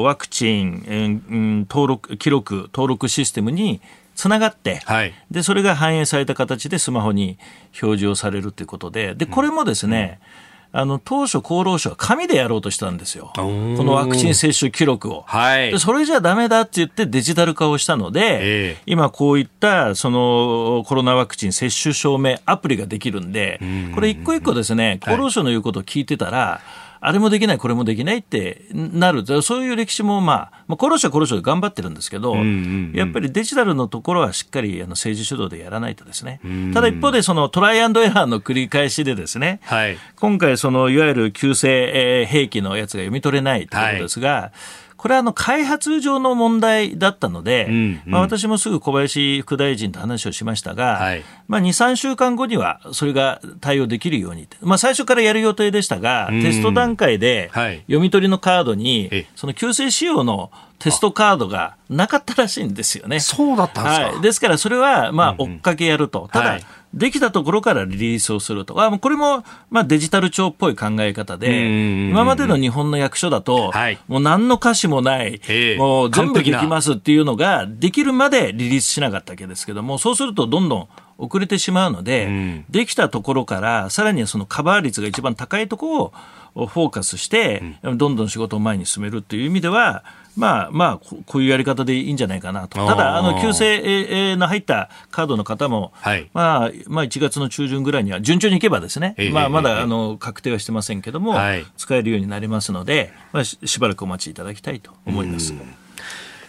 [0.01, 3.81] ん、ワクチン、うん、登録、記録、登録システムに
[4.15, 7.37] つながって、はい、で、それが反映された形でスマホに
[7.81, 10.44] 表示をされるということで、で、これもですね、うん
[10.77, 15.23] あの当初、厚労省は紙でやろうとしたんですよ、このワクチン接種記録を。
[15.25, 23.61] はい、でそれじゃだめだって言ってデジタル化をしたので、えー、今、こういったそのコロナワクチン接種証明アプリができるんで、
[23.95, 36.41] これ、一個一個ですね、厚労省の言うことを聞いてたら、はいあれもできない、これもできないってなる、そういう歴史も、まあ、まあ、殺しは殺しで頑張ってるんですけど、うんうんうん、やっぱりデジタルのところはしっかりあの政治主導でやらないとですね、
[36.73, 44.51] ただ一方で、そのトライアンドエラーの繰り返しでですね、はい、今回、そのいわゆる旧姓兵器のやつが読み取れないということですが、はい。
[44.97, 63.19] これはあの開発上の問題だったので、うんうん、まあ、私もすぐ小林副大臣と話をしましたが、はい、まあ、2、3週間後にはそれが対応できるように、まあ、最初からやる予定でしたが、テスト段階で読み取りのカードに、その旧正仕様のテストカードがなかったらしいんですよね。
[63.19, 66.19] そうだったんですか、はい、ですから、それはまあ追っかけやると。
[66.19, 66.63] うんうん、ただ、はい
[66.95, 68.81] できたところからリリースをすると。
[68.81, 75.41] あこれも、まあ、デジタル庁っぽい考え方で、今までの日本の役所だと、はい、もう何の歌詞もない、
[75.77, 86.11] もう全部できますっていうのが、できるまでリリースしなかったわけですけども、そうするとどんどん遅れてしまうので、うん、できたところから、さらにそのカバー率が一番高いとこ
[86.55, 90.03] ろをフォーカスして、どんどん仕事を前に進めるという意味では、
[90.37, 92.85] まあまあ、こういうやり方でいいんじゃないかなと。
[92.85, 105.53] ただ、あの、旧姓の入ったカードの方も、はい、まあ、まあ、1月の中旬ぐらいには、順調にいけばですね、まあ、まだ、あの、確定はしてませんけども、はい、使えるようになりますので、まあし、しばらくお待ちいただきたいと思います。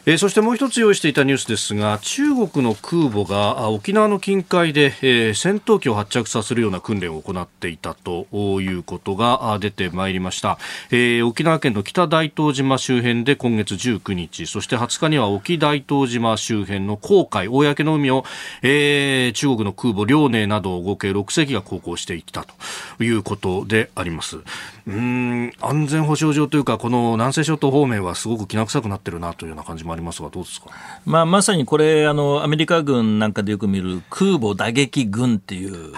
[0.08, 8.28] えー、そしてもう一つ用意していたニュースですが中国の空母が沖縄の近海で、えー、戦闘機を発着させるような訓練を行っていたと
[8.60, 10.58] いうことが出てまいりました、
[10.92, 18.24] えー、沖縄県の北大東島周辺で今月19日そして20日には沖大東島周辺の黄海公の海を、
[18.62, 24.38] えー、中国の空母遼寧など合計6隻が航行していったということであります。
[24.86, 30.68] うん安全保障上というかこの南西諸島方面はすごくきな臭くなってるなというような感じもありますがどうですか、
[31.04, 35.92] まあ、まさにこれあのアメリカ軍なんかでよく見る空母打撃軍っていう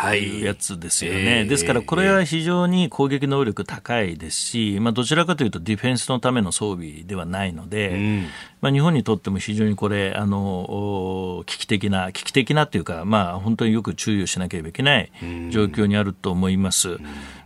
[0.45, 1.43] やつですよね、はいえ。
[1.43, 8.27] ー、ですからこれは非常に攻撃能力高いですし、まあ、どちらかというとディフェンスのための装備ではないので、うん、
[8.61, 15.11] まあ、日本にとっても非常にこれあの危機的な危機的なというか、まあ、本当によく注意をしなければいけない
[15.51, 16.91] 状況にあると思います。
[16.91, 16.99] うん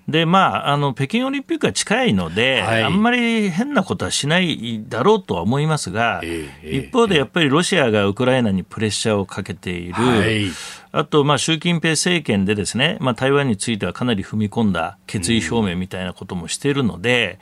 [0.08, 10.50] で、まあ、あの、北京オリンピックは近いので、はい、あんまり変なことはしないだろうとは思いますが、えー、一方でやっぱりロシアがウクライナにプレッシャーをかけている、はい、
[10.90, 17.38] あと、まあ、習近平政権でですね、まあ、台湾についてはかなり踏み込んだ決意表明みたいなこともしているので、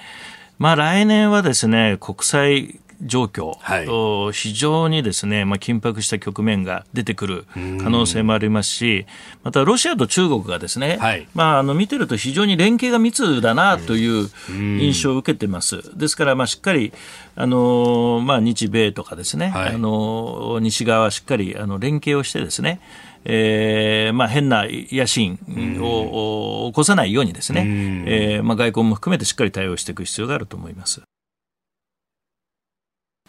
[0.58, 9.07] まあ、来年はですね、国際状況、はい、非常にですね、まあ、緊迫した局面が出てくる可能性もありますし、
[9.42, 15.96] またロシアと中国がですね、はい、まあ、あの見てると非常に連携が密だなという印象を受けてます。
[15.98, 16.92] ですから、まあ、しっかり
[17.36, 22.80] あの、まあ、日米とかですね、はい、あの西側はしっかりあの連携をしてですね、
[23.24, 25.38] えーまあ、変な野心
[25.82, 27.64] を起こさないようにですね、
[28.07, 31.03] えーまあ、外交も含めてしっかり対応していく必要があると思います。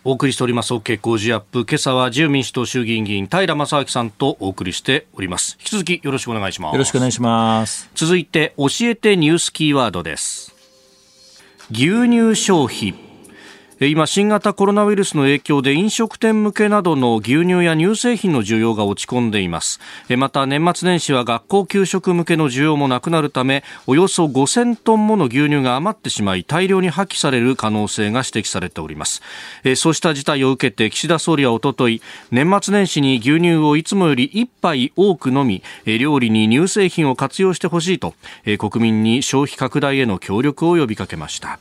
[0.04, 1.64] お送りしております OK 工事アップ。
[1.64, 5.58] 今朝は自由民主党衆議院議員平正明さんとお送りしております。
[5.60, 6.74] 引き続きよろしくお願いします。
[6.74, 7.88] よろしくお願いします。
[7.94, 10.56] 続いて教えてニュースキーワードです。
[11.70, 13.11] 牛乳消費
[13.84, 19.80] 今、新型コロナウイルスの影響で飲食店向けなどの牛乳や乳製品の需要が落ち込んでいます。
[20.18, 29.24] また、年末年始は学校給食向けの需要もなくなるため、およそ5000トンもの牛乳が余ってしまい、大量に破棄される可能性が指摘されております。
[29.76, 38.14] そうした事態を受けて、岸田総理はおととい、年末年始に牛乳をいつもより1杯多く飲み、料理に乳製品を活用してほしいと、
[38.60, 41.58] 国民に消費拡大への協力を呼びかけました。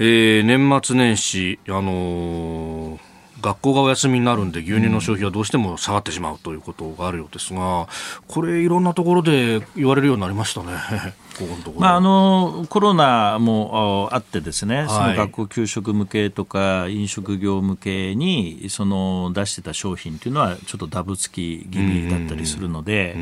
[0.00, 2.98] えー、年末年始、あのー、
[3.40, 7.86] 学校がお休みになるんで牛乳の消費はどうしても下がってしまうということがあるようですが、
[8.26, 11.14] これいろんなところで言われるようになりましたね。
[11.76, 23.20] まあ、あのコロナもあってですね、その学校給食向けとか飲食業向けにその出してた商品というのはちょっとダブつき気味だったりするので、え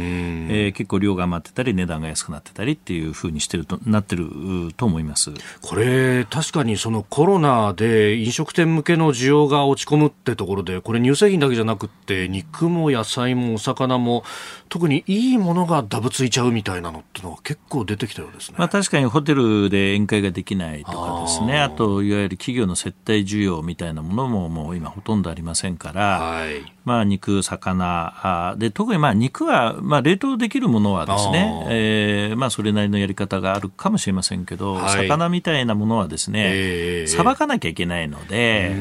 [0.68, 4.28] ー、結構量が余ってたり値段が安くなってたりっていうふうにしてるとなってる
[4.76, 5.30] と思います。
[5.62, 14.24] これ確かにそのコロナで飲食店向けの需要が落ち込むってところでこれ乳製品だけじゃなくて肉も野菜もお魚も
[14.68, 21.60] 特にいいものがダブついちゃうみたいなのってのは結構出てきたようですね、まあ、確かにホテルで宴会ができないとかですね。
[21.60, 38.72] あといわゆる企業の接待需要みたいなものももう今ほとんどありませんから、はい、まあ、肉、魚で特にまあ肉はまあ冷凍できるものはですね、えーまあ、それなりのやり方があるかもしれませんけど、はい、魚みたいなものはですねさば、かなきゃいけないので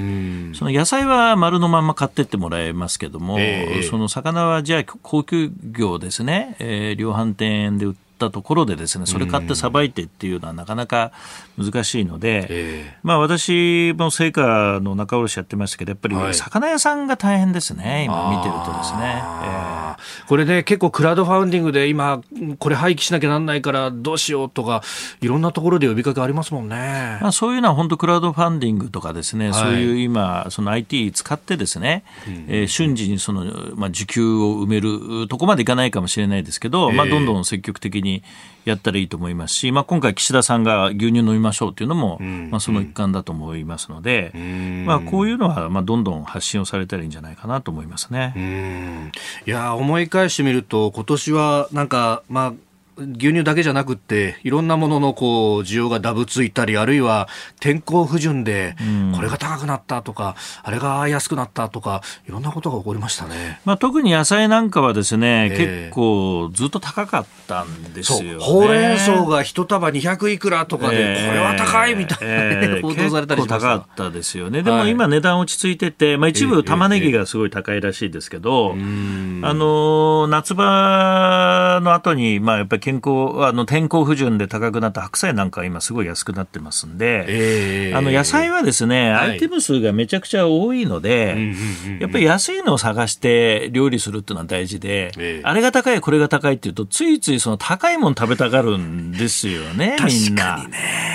[0.53, 11.11] その野菜は丸のまま買ってってもらえますけども、えー、その魚はじゃあ高級魚ですね、えー、量販店で売ってったところでですねそれ買ってさばいてっていうのはなかなか
[11.57, 22.21] 難しいので、えー、まあ、私も成果の仲卸やってましたけどやっぱり魚屋さんが大変ですね、はい、今見てるとですね、えー、これね結構クラウドファウンディングで今
[22.59, 24.83] これ廃棄しなきゃなんないからどうしようとか
[25.21, 38.23] いろんなところで呼びかけありますもんね、まあ、そういうのは本当クラウドファンディングとかですね、はい、そういう今その IT 使ってですね、うん、えー、瞬時にその、まあ、時給を埋めるとこまでいかないかもしれないですけど、まあ、どんどん積極的にに
[38.65, 49.11] やったらいいと思いますし、まあ、今回、岸田さんが牛乳飲みましょうというのも、うん、まあ、その一環だと思いますので、うん、まあ、こういうのはまあどんどん発信をされたらいいんじゃないかなと思いますね。
[49.45, 52.53] いや思い返してみると、今年はなんか、まあ
[53.01, 57.27] 牛乳だけじゃなくていろんなもののこう需要がダブついたりあるいは
[57.59, 58.75] 天候不順で
[59.15, 74.63] これが高くなったとか、うん、あれが安くなったとかいろんなことが起こりましたね、まあ、特に野菜なんかはですね、えー、結構ずっと高かったんですよ、ね、ほうれん草が一束200いくらとかで、これは高いみたいな、えー、報道されたりしま高かったですよね。
[74.63, 91.53] でも今値段落ち着いてて、まあ、一部玉ねぎがすごい高いらしいですけど、えー、あの夏場の後にまあやっぱり健康、あの、天候不順で高くなった白菜なんか今すごい安くなってますんで、えー、あの、野菜はですね、アイテム数がめちゃくちゃ多いので、
[91.99, 100.67] やっぱり安いのを探して料理するっていうのは大事で、えー、あれが高い、これが高いっていうと、ついついその高いもの食べたがるんですよね、みんな。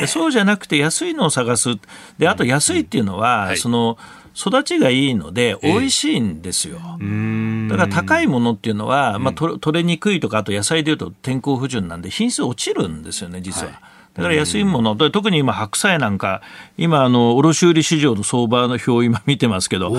[0.07, 1.71] そうじゃなくて安いのを探す。
[2.19, 3.99] で、あと安いっていうのは、その、
[4.39, 6.79] 育ちがいいので美味しいんですよ。
[6.79, 13.73] だから高いものっていうのは、まあ、取れにくいとかあと野菜でいうと天候不順なんで品質落ちるんですよね実は。
[13.73, 16.41] はいだから安いもの、特に今、白菜なんか、
[16.79, 19.95] 今、あの卸売市場の相場の表を今見てますけど、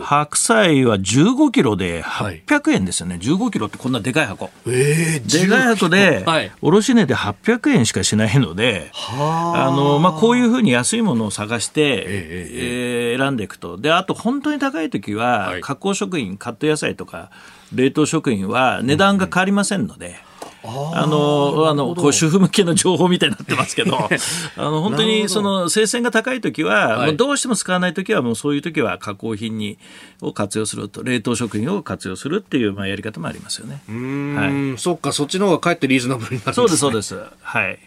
[0.00, 9.70] 白菜は15キロで800円ですよね、はい、15キロってこんなでかい箱、えー、でかい箱で、はい、卸値で800円しかしないので、あ。
[9.70, 17.30] のまあ、こういうふうに安いものを探して、えー、えー、選んでいくと、であと本当に高い時は、加工食品、カット野菜とか、
[17.72, 20.08] 冷凍食品は値段が変わりませんので。
[20.24, 20.29] うん
[20.62, 23.96] あの、あの、こう主婦向けの情報みたいになってますけど、
[24.56, 29.78] あの、本当にその生鮮が高い時は、はい、どうしても使わない時は、もうそういう時は加工品に、
[30.20, 33.80] を活用すると、冷凍食品を活用するっていう、まあ、やり方もありますよね。
[33.88, 36.54] うん、はい、そっか、そっちの方がかえってリーズナブルになるんですね。
[36.54, 37.34] そうです、そうです。
[37.42, 37.78] はい。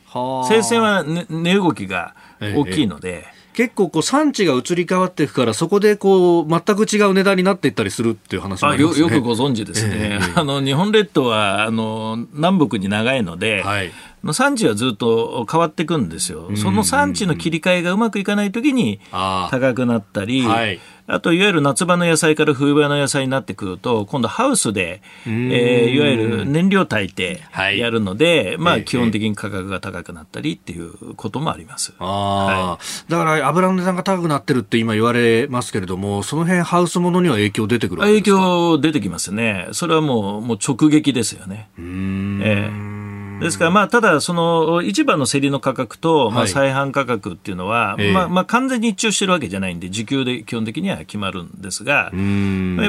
[0.48, 13.92] 生鮮は、ね、値動きが大きいので、ええ結構こう産地が移り変わっていくからそこでこう全く違う値段になっていったりするっていう話もあります、ね、よよくご存知ですね、えー、あの日本列島はあの南北に長いので、はい、
[14.34, 27.42] 産地はずっと変わっていくんですよ、その産地の切り替えがうまくいかないときに高くなったり、はい、あといわゆる夏場の野菜から冬場の野菜になってくると、今度ハウスで、えー、いわゆる燃料炊いて
[27.78, 31.94] やるので、はい、まあ基本的に価格が高くなったりっていうこともあります。
[32.00, 39.68] あはい、だから油の値段が高くなってるって今言われますけれども、その辺ハウスものには影響出てくる影響出てきますね。
[39.74, 41.70] それはもうもう直撃ですよね。
[41.78, 42.42] うん。
[42.44, 43.03] えー
[43.40, 52.12] ですから、まあ、ただ、その市場の競りの価格と、まあ、再販価格っていうのは、はい、まあまあ、完全に一致してるわけじゃないんで、時給で基本的には決まるんですが、やっ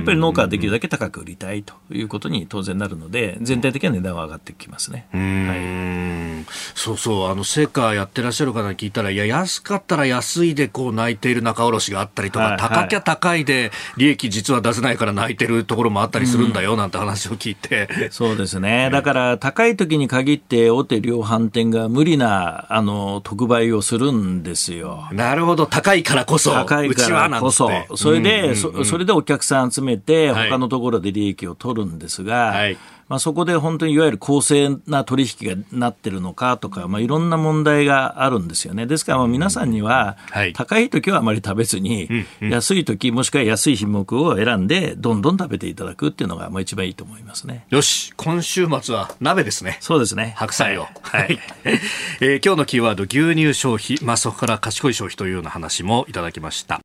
[0.02, 5.06] ぱり農家はできるだけ高く売りたいということに当然なるので、全体的な値段は上がってきますね。
[5.12, 18.08] はい、そうそう、あの成果やってらっしゃる方に聞いたら、いや、安かったら安いでこう泣いている仲卸があったりとか、はい、高きゃ高いで利益実は出せないから泣いてるところもあったりするんだよなんて話を聞いて。
[18.10, 18.90] そうですね。
[18.90, 25.08] だから、高い時に限って大手量販店が無理なあの特売をするんですよ。
[25.12, 32.78] なるほど、高いからこそ、高いからこそ、それで、うんうんうん、そ、それでお客さん集めて、他のところで利益を取るんですが、はい
[33.08, 38.86] まあ、そこで本当にいわゆる公正な取引がなってるのかとか、まあ、いろんな問題があるんですよね。
[38.86, 40.16] ですからまあ皆さんには、
[40.54, 42.08] 高い時はあまり食べずに、
[42.40, 47.66] 安い時もしくは安い品目を選んで、どんどん食べていただくっていうのがまあ一番いいと思いますね。
[47.70, 49.78] よし、今週末は鍋ですね。
[49.80, 50.34] そうですね。
[50.36, 50.86] 白菜を。
[51.02, 51.38] はい。
[52.20, 56.80] えー、今日のキーワード、牛乳消費、まあ、そこから賢い消費というような話もいただきました。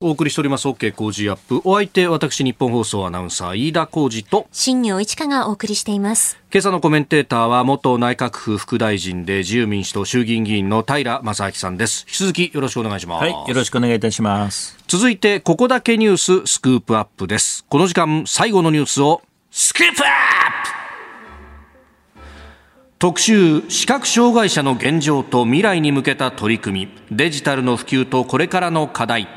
[0.00, 1.60] お送りしております OK 工事アップ。
[1.64, 6.38] お相手、私、日本放送アナウンサー、飯田浩二と、新業一華がお送りしています。
[6.52, 12.04] 今朝のコメンテーターは、元内閣府副大臣で自由民主党衆議院議員の平正明さんです。
[12.06, 13.22] 引き続きよろしくお願いします。
[13.22, 14.78] はい、よろしくお願いいたします。
[14.86, 17.64] 続いて、ここだけニューススクープアップです。
[17.68, 20.14] この時間、最後のニュースを、スクープアップ
[23.00, 29.28] 特集視覚障害者の現状と未来に向けた取り組みデジタルの普及とこれからの課題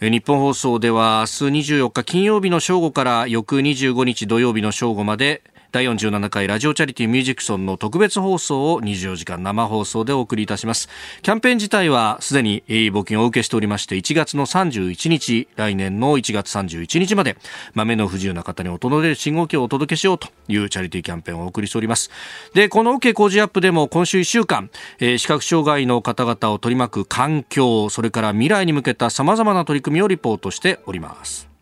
[0.00, 5.42] 日本放送では明日24日金曜日の正午から翌25日土曜日の正午まで
[5.74, 10.88] 第47回ラジオチャリティミュージックソンの特別放送を24時間生放送でお送りいたします。
[11.22, 17.36] キャンペーン自体はすでに募金をお受けしておりまして、1月の31日、来年の1月31日まで、
[17.72, 22.08] 豆の不自由な方にお届ける信号機をお届けしようというチャリティーキャンペーンをお送りしております。
[22.54, 24.70] で、この OK 工事アップでも今週1週間、
[25.00, 31.52] えー、視覚障害の方々を取り巻く環境、それから未来に向けた様々な取り組みをリポートしております。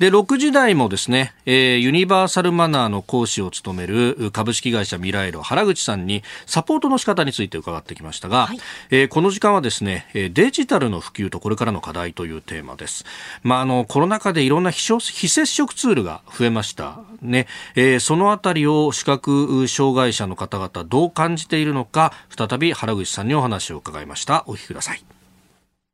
[0.00, 8.58] で、6時台もですね、えー、ユニバーサルマナーの講師を務める株式会社ミライロ原口さんにサポートの仕方について伺ってきましたが、はい、
[8.90, 13.04] えー、この時間はですね、デジタルの普及とこれからの課題というテーマです。
[13.42, 17.00] まあ、あの、コロナ禍でいろんな非非接触ツールが増えました。
[17.20, 17.46] ね、
[17.76, 24.44] えー、そのあたりを視覚障害者の方々どう感じているのか、再び原口さんにお話を伺いました。
[24.46, 25.09] お聞きください。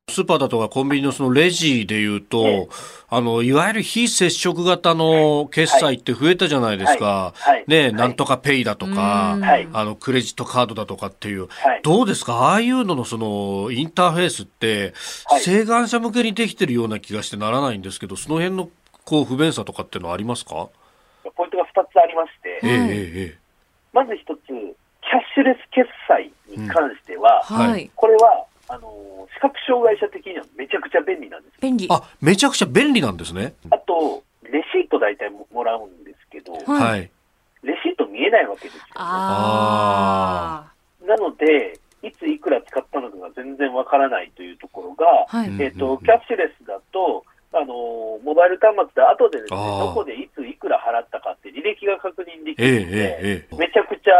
[0.08, 2.68] スーパーだとかコンビニのそのレジでいうと、
[3.08, 7.34] あの、いわゆる非接触型の決済って増えたじゃないですか。
[7.66, 9.36] ね、なんとかペイだとか、
[9.72, 11.48] あの、クレジットカードだとかっていう。
[11.82, 12.34] どうですか？
[12.34, 14.94] ああいうののその、インターフェースって、
[15.44, 18.70] 請願者向けにできてるような気がしてならないんですけど、その辺の
[19.04, 20.68] こう不便さとかっていうのはありますか？
[21.34, 23.36] ポイントが2つありまして、えー、
[23.92, 24.66] まず1つ、キャッ
[25.34, 27.56] シュレス決済に関しては、うん。
[27.56, 31.60] はい、これはあの視覚障害者的にはめちゃくちゃ便利なんです。
[31.60, 31.86] 便利。
[31.90, 33.54] あ、めちゃくちゃ便利なんですね。
[33.70, 37.10] あと、レシート大体もらうんですけど、はい。
[37.62, 38.86] レシート見えないわけですよ、ね。
[38.94, 40.72] あ
[41.06, 54.12] なので、いついくら使ったのかが全然わからないというところが、はい、えっ、ー、と、キャッシュレスだと、あのモバイル端末で後でですね、どこでいついくら払ったかって履歴が確認できるので、えーえー、めちゃくちゃ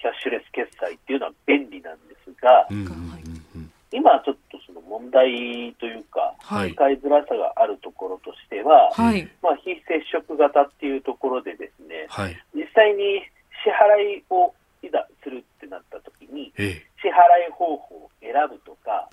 [0.00, 13.22] キャッシュレス決済っていうのは便利なんですが、うん、今ちょっとその問題というか、はい、使いづらさがあるところとしては、はい、まあ、非接触型っていうところでですね、はい、実際に
[13.64, 16.62] 支払いをいざするってなったときに、支
[17.08, 19.08] 払い方法を選ぶとか、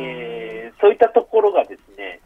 [0.00, 2.20] えー、そういったところがですね、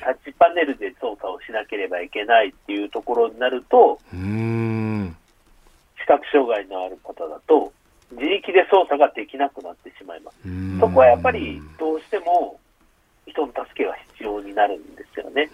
[0.00, 7.72] タッチパネルで操作をしなければいけないっていうところになると、視覚障害のある方だと、
[8.12, 9.81] 自力で操作ができなくなって。
[10.80, 12.58] そこはやっぱりどうしても
[13.26, 15.48] 人の助けが必要になるんですよね。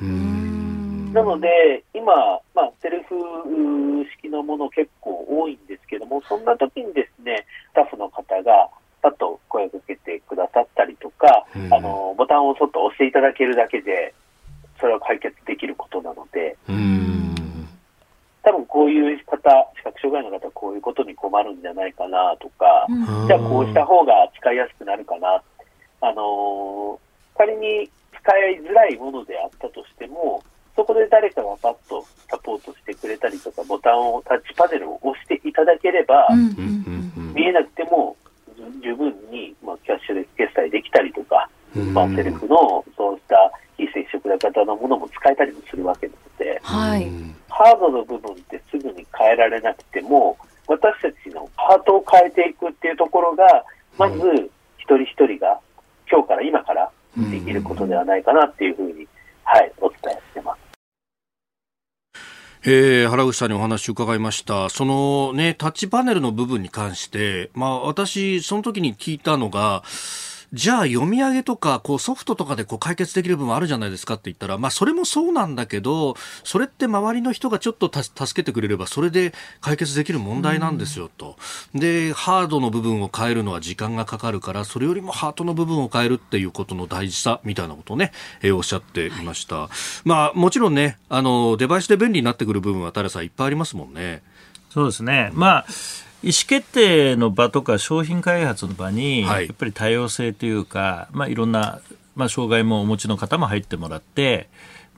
[1.13, 2.15] なので、今、
[2.55, 3.15] まあ、セルフ
[4.19, 8.69] 式のもの結構多いんですけども、そんな時にですね、スタッフの方が、
[9.01, 14.13] パッと声をかけてくださったりとか、あの、ボタンをそっと押していただけるだけで、
[14.81, 16.57] それは解決できることなので、
[18.49, 19.37] 多分こういう方、
[19.77, 22.87] 視覚障害の方はこういうことに困るんじゃないかなとか、
[23.27, 25.43] じゃあこうした方が使いやすくなるかな。
[26.01, 30.43] あのー、仮に使いづらいものであったとしても、
[30.75, 36.27] そこで誰かがパッとサポートしてくれたりとか、ボタンを、タッチパネルを押していただければ、
[37.35, 38.17] 見えなくても
[38.83, 41.51] 十分に、まあ、キャッシュレス決済できたりとか、
[41.93, 47.11] まあ、セルフのそうした非接触型のものも使えたりもするわけなので、はい、
[47.49, 53.65] ハードの部分ってすぐに変えられなくても、私たちのハートを変えていくっていうところが、
[53.97, 54.19] まず
[54.79, 55.59] 一人一人が
[56.11, 59.07] 今日から今からできることではないかなっていうふうに、
[59.45, 60.59] はい、お伝えしてます。
[62.65, 64.69] えー、原口さんにお話を伺いました。
[64.69, 69.85] そのね、タッチパネルの部分に関して、まあ私、その時に聞いたのが、
[70.53, 81.37] じゃあ読み上げとかこうソフトとかでこう解決できる部分あるじゃないですかって言ったら、まあ、それもそうなんだけどそれって周りの人がちょっと助けてくれればそれで解決できる問題なんですよと、
[81.75, 89.69] でハードの部分を変えるのは時間がかかるからそれよりもハートの部分を変えるっていうことの大事さみたいなことをね、えー、おっしゃっていました、はい、
[90.05, 94.23] まあ、もちろんねあのデバイスで便利になってくる部分はタレさんいっぱいありますもんね。
[94.71, 95.67] そうですね、まあ
[96.23, 101.81] 意思決定の場とか商品開発の場に、やっぱり多様性というか、まあ、いろんな、
[102.17, 104.49] まあ、障害もお持ちの方も入ってもらって、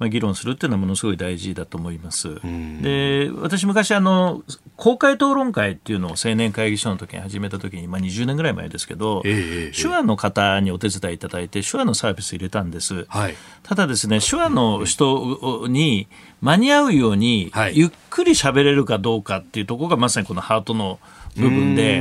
[0.01, 2.41] まあ、議論するっていうのはものすごい大事だと思います。
[2.83, 4.43] で私昔あの
[4.77, 16.09] 公開討論会っていうのを青年会議所の時に始めた時に、まあ、20年ぐらい前ですけど、えー、手話の方にお手伝いいただいて手話のサービス入れたんです、はい、ただですね手話の人に
[16.41, 20.99] 間に合うようにゆっくり喋れるかどうかっていうところがまさにこのハートの
[21.37, 22.01] 部分で、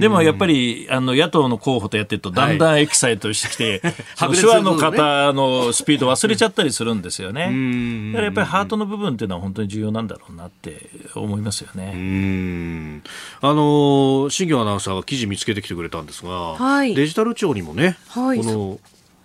[0.00, 3.80] でもやっぱりあの野党の候補とやってると、だんだんエキサイトしてきて、
[4.16, 8.12] はい、手話の方のスピード忘れちゃったりするんですよね。
[8.12, 13.02] だからやっぱりハートの部分っていうのは本当に重要なんだろうなって思いますよね。
[13.40, 18.78] あの新業アナウンサーが記事見つけてきてくれたんですが、はい、デジタル庁にもね、はい、この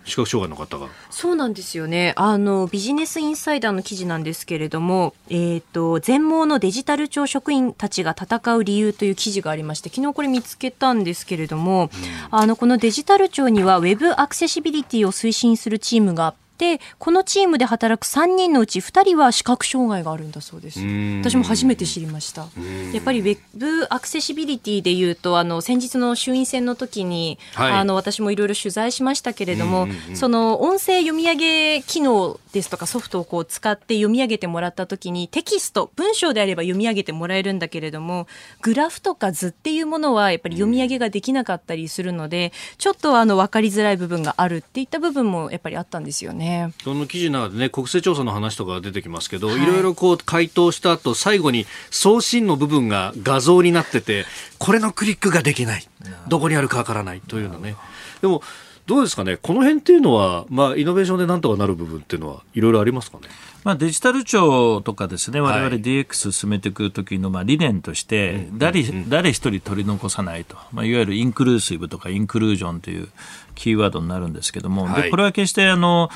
[0.04, 0.88] 視覚障害の方が。
[1.10, 2.12] そうなんですよね。
[2.16, 11.90] あのビジネスインサイダーの記事なんですけれども、えーと、全盲のデジタル庁職員たちが戦う理由という記事がありまして昨日これ見つけたんですけれども、うん、
[12.30, 20.80] あのこのデジタル庁にはウェブアクセシビリティを推進するチームがでこのチームで働く3人のうち2人は視覚障害があるんだそうです。
[21.20, 22.46] 私も初めて知りました。
[22.92, 38.26] やっぱりウェブアクセシビリティでいうとあの先日の衆院選の時に、はい、あの私もいろいろ取材しましたけれどもその音声読み上げ機能ですとかソフトをこう使って読み上げてもらった時にテキスト文章であれば読み上げてもらえるんだけれども
[38.62, 46.44] グラフとか図っていうものはやっぱり読み上げができなかったりするのでちょっとあの分かりづらい部分があるっていった部分もやっぱりあったんですよね。
[46.44, 46.72] ね。
[46.82, 54.26] その記事の中でね、国勢調査の話とか出てきますけど、はい、いろいろこう回答した後、最後に送信の部分が画像になってて、
[54.58, 55.88] これのクリックができない。
[56.28, 57.76] どこにあるかわからないというのね。
[58.20, 58.42] でも、
[58.86, 63.28] どうですかね、この辺っていうのは、まあ、イノベーションでなんとかなる部分っていうのは、いろいろありますかね？
[63.64, 73.08] まあ、デジタル庁とかですね、われわれ DX 進めていくときのまあ理念として、誰誰一人取り残さないと、まあ、いわゆるインクルーシブとかインクルージョンという
[73.54, 76.10] キーワードになるんですけども、でこれは決してあの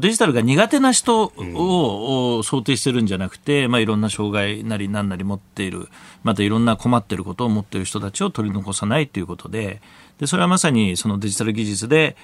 [0.00, 5.88] デジタルが苦手な人を想定してるんじゃなくて、まあ、いろんな障害なり何なり持っている
[6.22, 9.82] またいろんな困っていることを持っている人たちを取り残さないということで
[10.18, 12.16] でそれはまさにそのデジタル技術で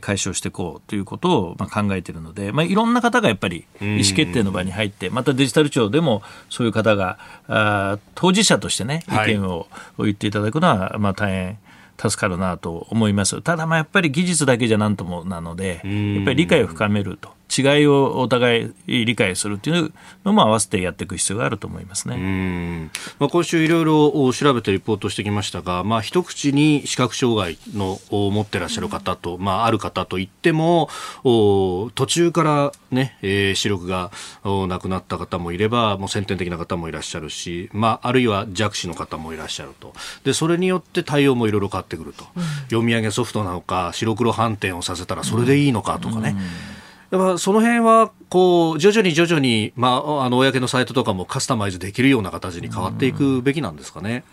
[0.00, 7.18] 解消していこうということをまあ考えているので、まあ、いろんな方がやっぱり意思決定の場に入ってまたデジタル庁でもそういう方が
[7.48, 9.66] あ当事者としてね意見を
[9.98, 11.58] 言っていただくのはまあ大変
[11.98, 13.42] 助かるなと思います。
[13.42, 17.37] ただまあやっぱり技術だけじゃなんともなので、やっぱり理解を深めると。
[17.56, 19.92] 違いをお互い理解するっていう
[20.24, 22.90] のも合わせてやっていく必要があると思いますね。
[23.18, 30.88] まあ、今週いろいろ調べてリポートしてきましたが、まあ、一口に視覚障害の持ってらっしゃる方と、まあ、ある方といっても、
[31.22, 34.10] 途中からね、えー、視力が
[34.44, 39.94] なくなった方もいれば、もう先天的な方もいらっしゃるし、まあ、あるいは弱視の方もいらっしゃると。
[40.24, 42.26] で、それによって対応もいろいろ変わってくると。
[42.36, 46.36] うん、読み上げソフトなのか、白黒反転をさせたらそれでいいのかとかね。
[46.36, 46.77] うん
[47.10, 54.24] やっぱその辺はこう徐々に徐々に、まあ、あの公のサイトとかもカスタマイズできるような形に変わっていくべきなんですかね。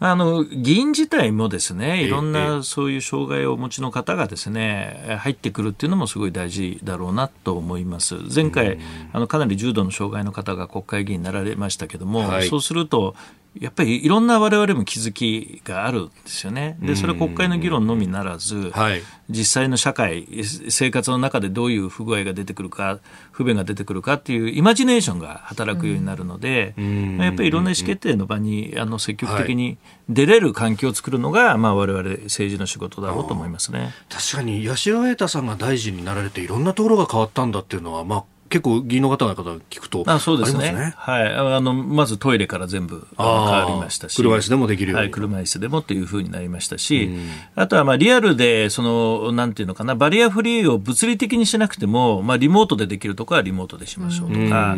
[0.00, 8.14] あの議員自体もですねいろんなそういう障害をお持ちの方がですね入ってくるっていうのもすごい大事だろうなと思います。
[8.32, 8.78] 前回
[9.12, 13.16] あのかなり重度の障害の方が国会議員になられましたけども、はい、そうすると
[13.60, 16.76] やっぱりいろんな我々も気づきがあるんですよね。
[16.80, 20.28] で、それは国会の議論のみならず、はい、実際の社会、
[20.68, 23.00] 生活の中でどういう不具合が出てくるか、
[23.32, 26.74] 不便が出てくるかっていうイマジネーションが働くようになるので、
[27.18, 29.78] やっぱりいろんな意思決定の場にあの積極的に
[30.08, 33.92] 出れる環境を作るのが、まあ、我々政治の仕事だろうと思いますね。
[34.08, 41.32] 確かに、八代栄太さんが大臣になられて、いろんなところが変わったんだっていうのは、まあ、結構議員の方々聞くとあそうですね、ね、はい。
[41.32, 44.16] あのまずトイレから全部変わりましたし。
[44.16, 47.10] 車椅子でもできるように、はい、車椅子でもというふうになりましたし、
[47.54, 54.76] あとはまあリアルでそのなんていうのかなバリアフリーを物理的にしなくても、まあ、リモートでできるところはリモートでしましょうとか、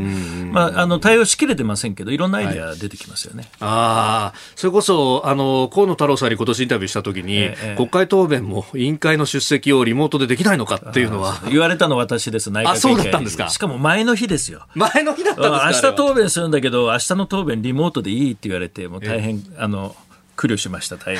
[0.52, 11.40] まあ、あの対応しきれてませんけどいろんなアイデア出てきますよね、はい、あそれこそあの河野太郎さんに今年インタビューしたときに、ええ、国会答弁も委員会の出席をリモートでできないのかっていうのは。
[11.50, 12.50] 言われたの私です。
[12.50, 13.48] 内閣あそうだったんですか。
[13.48, 14.66] しかも前の日ですよ。
[14.74, 19.94] 前の日だったんですか明日答弁するんだけど、明日の答弁リモートでいいって言われて、もう大変、あの、
[20.40, 21.18] 苦慮しました、対応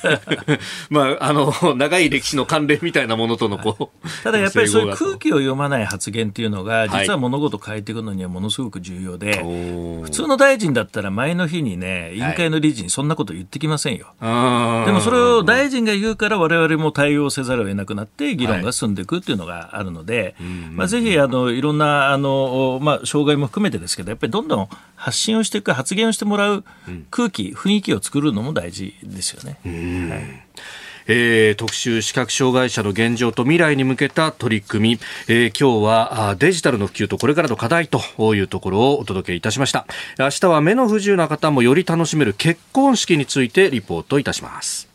[0.90, 4.08] まあ、あの、長い歴史の関連みたいなものとのこう。
[4.22, 14.06] ただやっぱりそういう空気を読まない発言っていうのが、実は物事を変えていくのにはものすごく重要で、はい、普通の大臣だったら前の日にね、委員会の理事にそんなこと言ってきませんよ。
[14.20, 26.64] はい、でもそれを大臣が言うから我々も対応せざるを得なくなって議論が進んでいくっていうのがあるので、はい、まあ、ぜひ、あの、いろんな、あの、まあ、障害も含めてですけど、やっぱりどんどん発信をしていく、発言をしてもらう
[27.10, 29.58] 空気、雰囲気を作るのも大事ですよね。
[29.64, 30.70] はい。
[31.06, 38.00] えー、特集視覚障害者の現状と未来に向けた取り組み、えー、今日はデジタルの普及とこれからの課題と
[38.34, 39.86] いうところをお届けいたしました。
[40.18, 44.88] 明日は目の不自由な方もより楽しめる結婚式についてリポートいたします。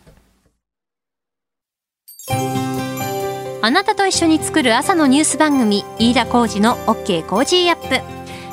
[3.61, 8.14] あなたと一緒に作る朝のニュース番組飯田浩二の OK コージーアップ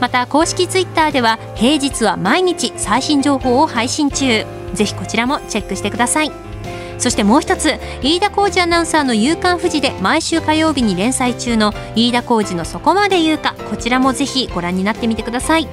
[0.00, 4.44] また公式ツイッターでは平日は毎日最新情報を配信中。
[4.74, 6.32] ぜひこちらもチェックしてください。
[6.98, 15.68] そしてもう一つ飯田浩二アナウンサーの「夕刊富士」で毎週火曜日に連載中の飯田浩二の「そこまで言うか」こちらもぜひご覧になってみてください。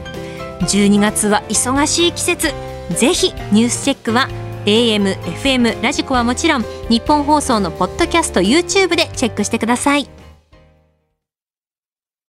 [0.62, 2.54] 12月は忙しい季節。
[2.92, 4.28] ぜひニュースチェックは
[4.66, 10.23] AM、FM、ラジコはもちろん日本放送のポッドキャスト YouTube でチェックしてください。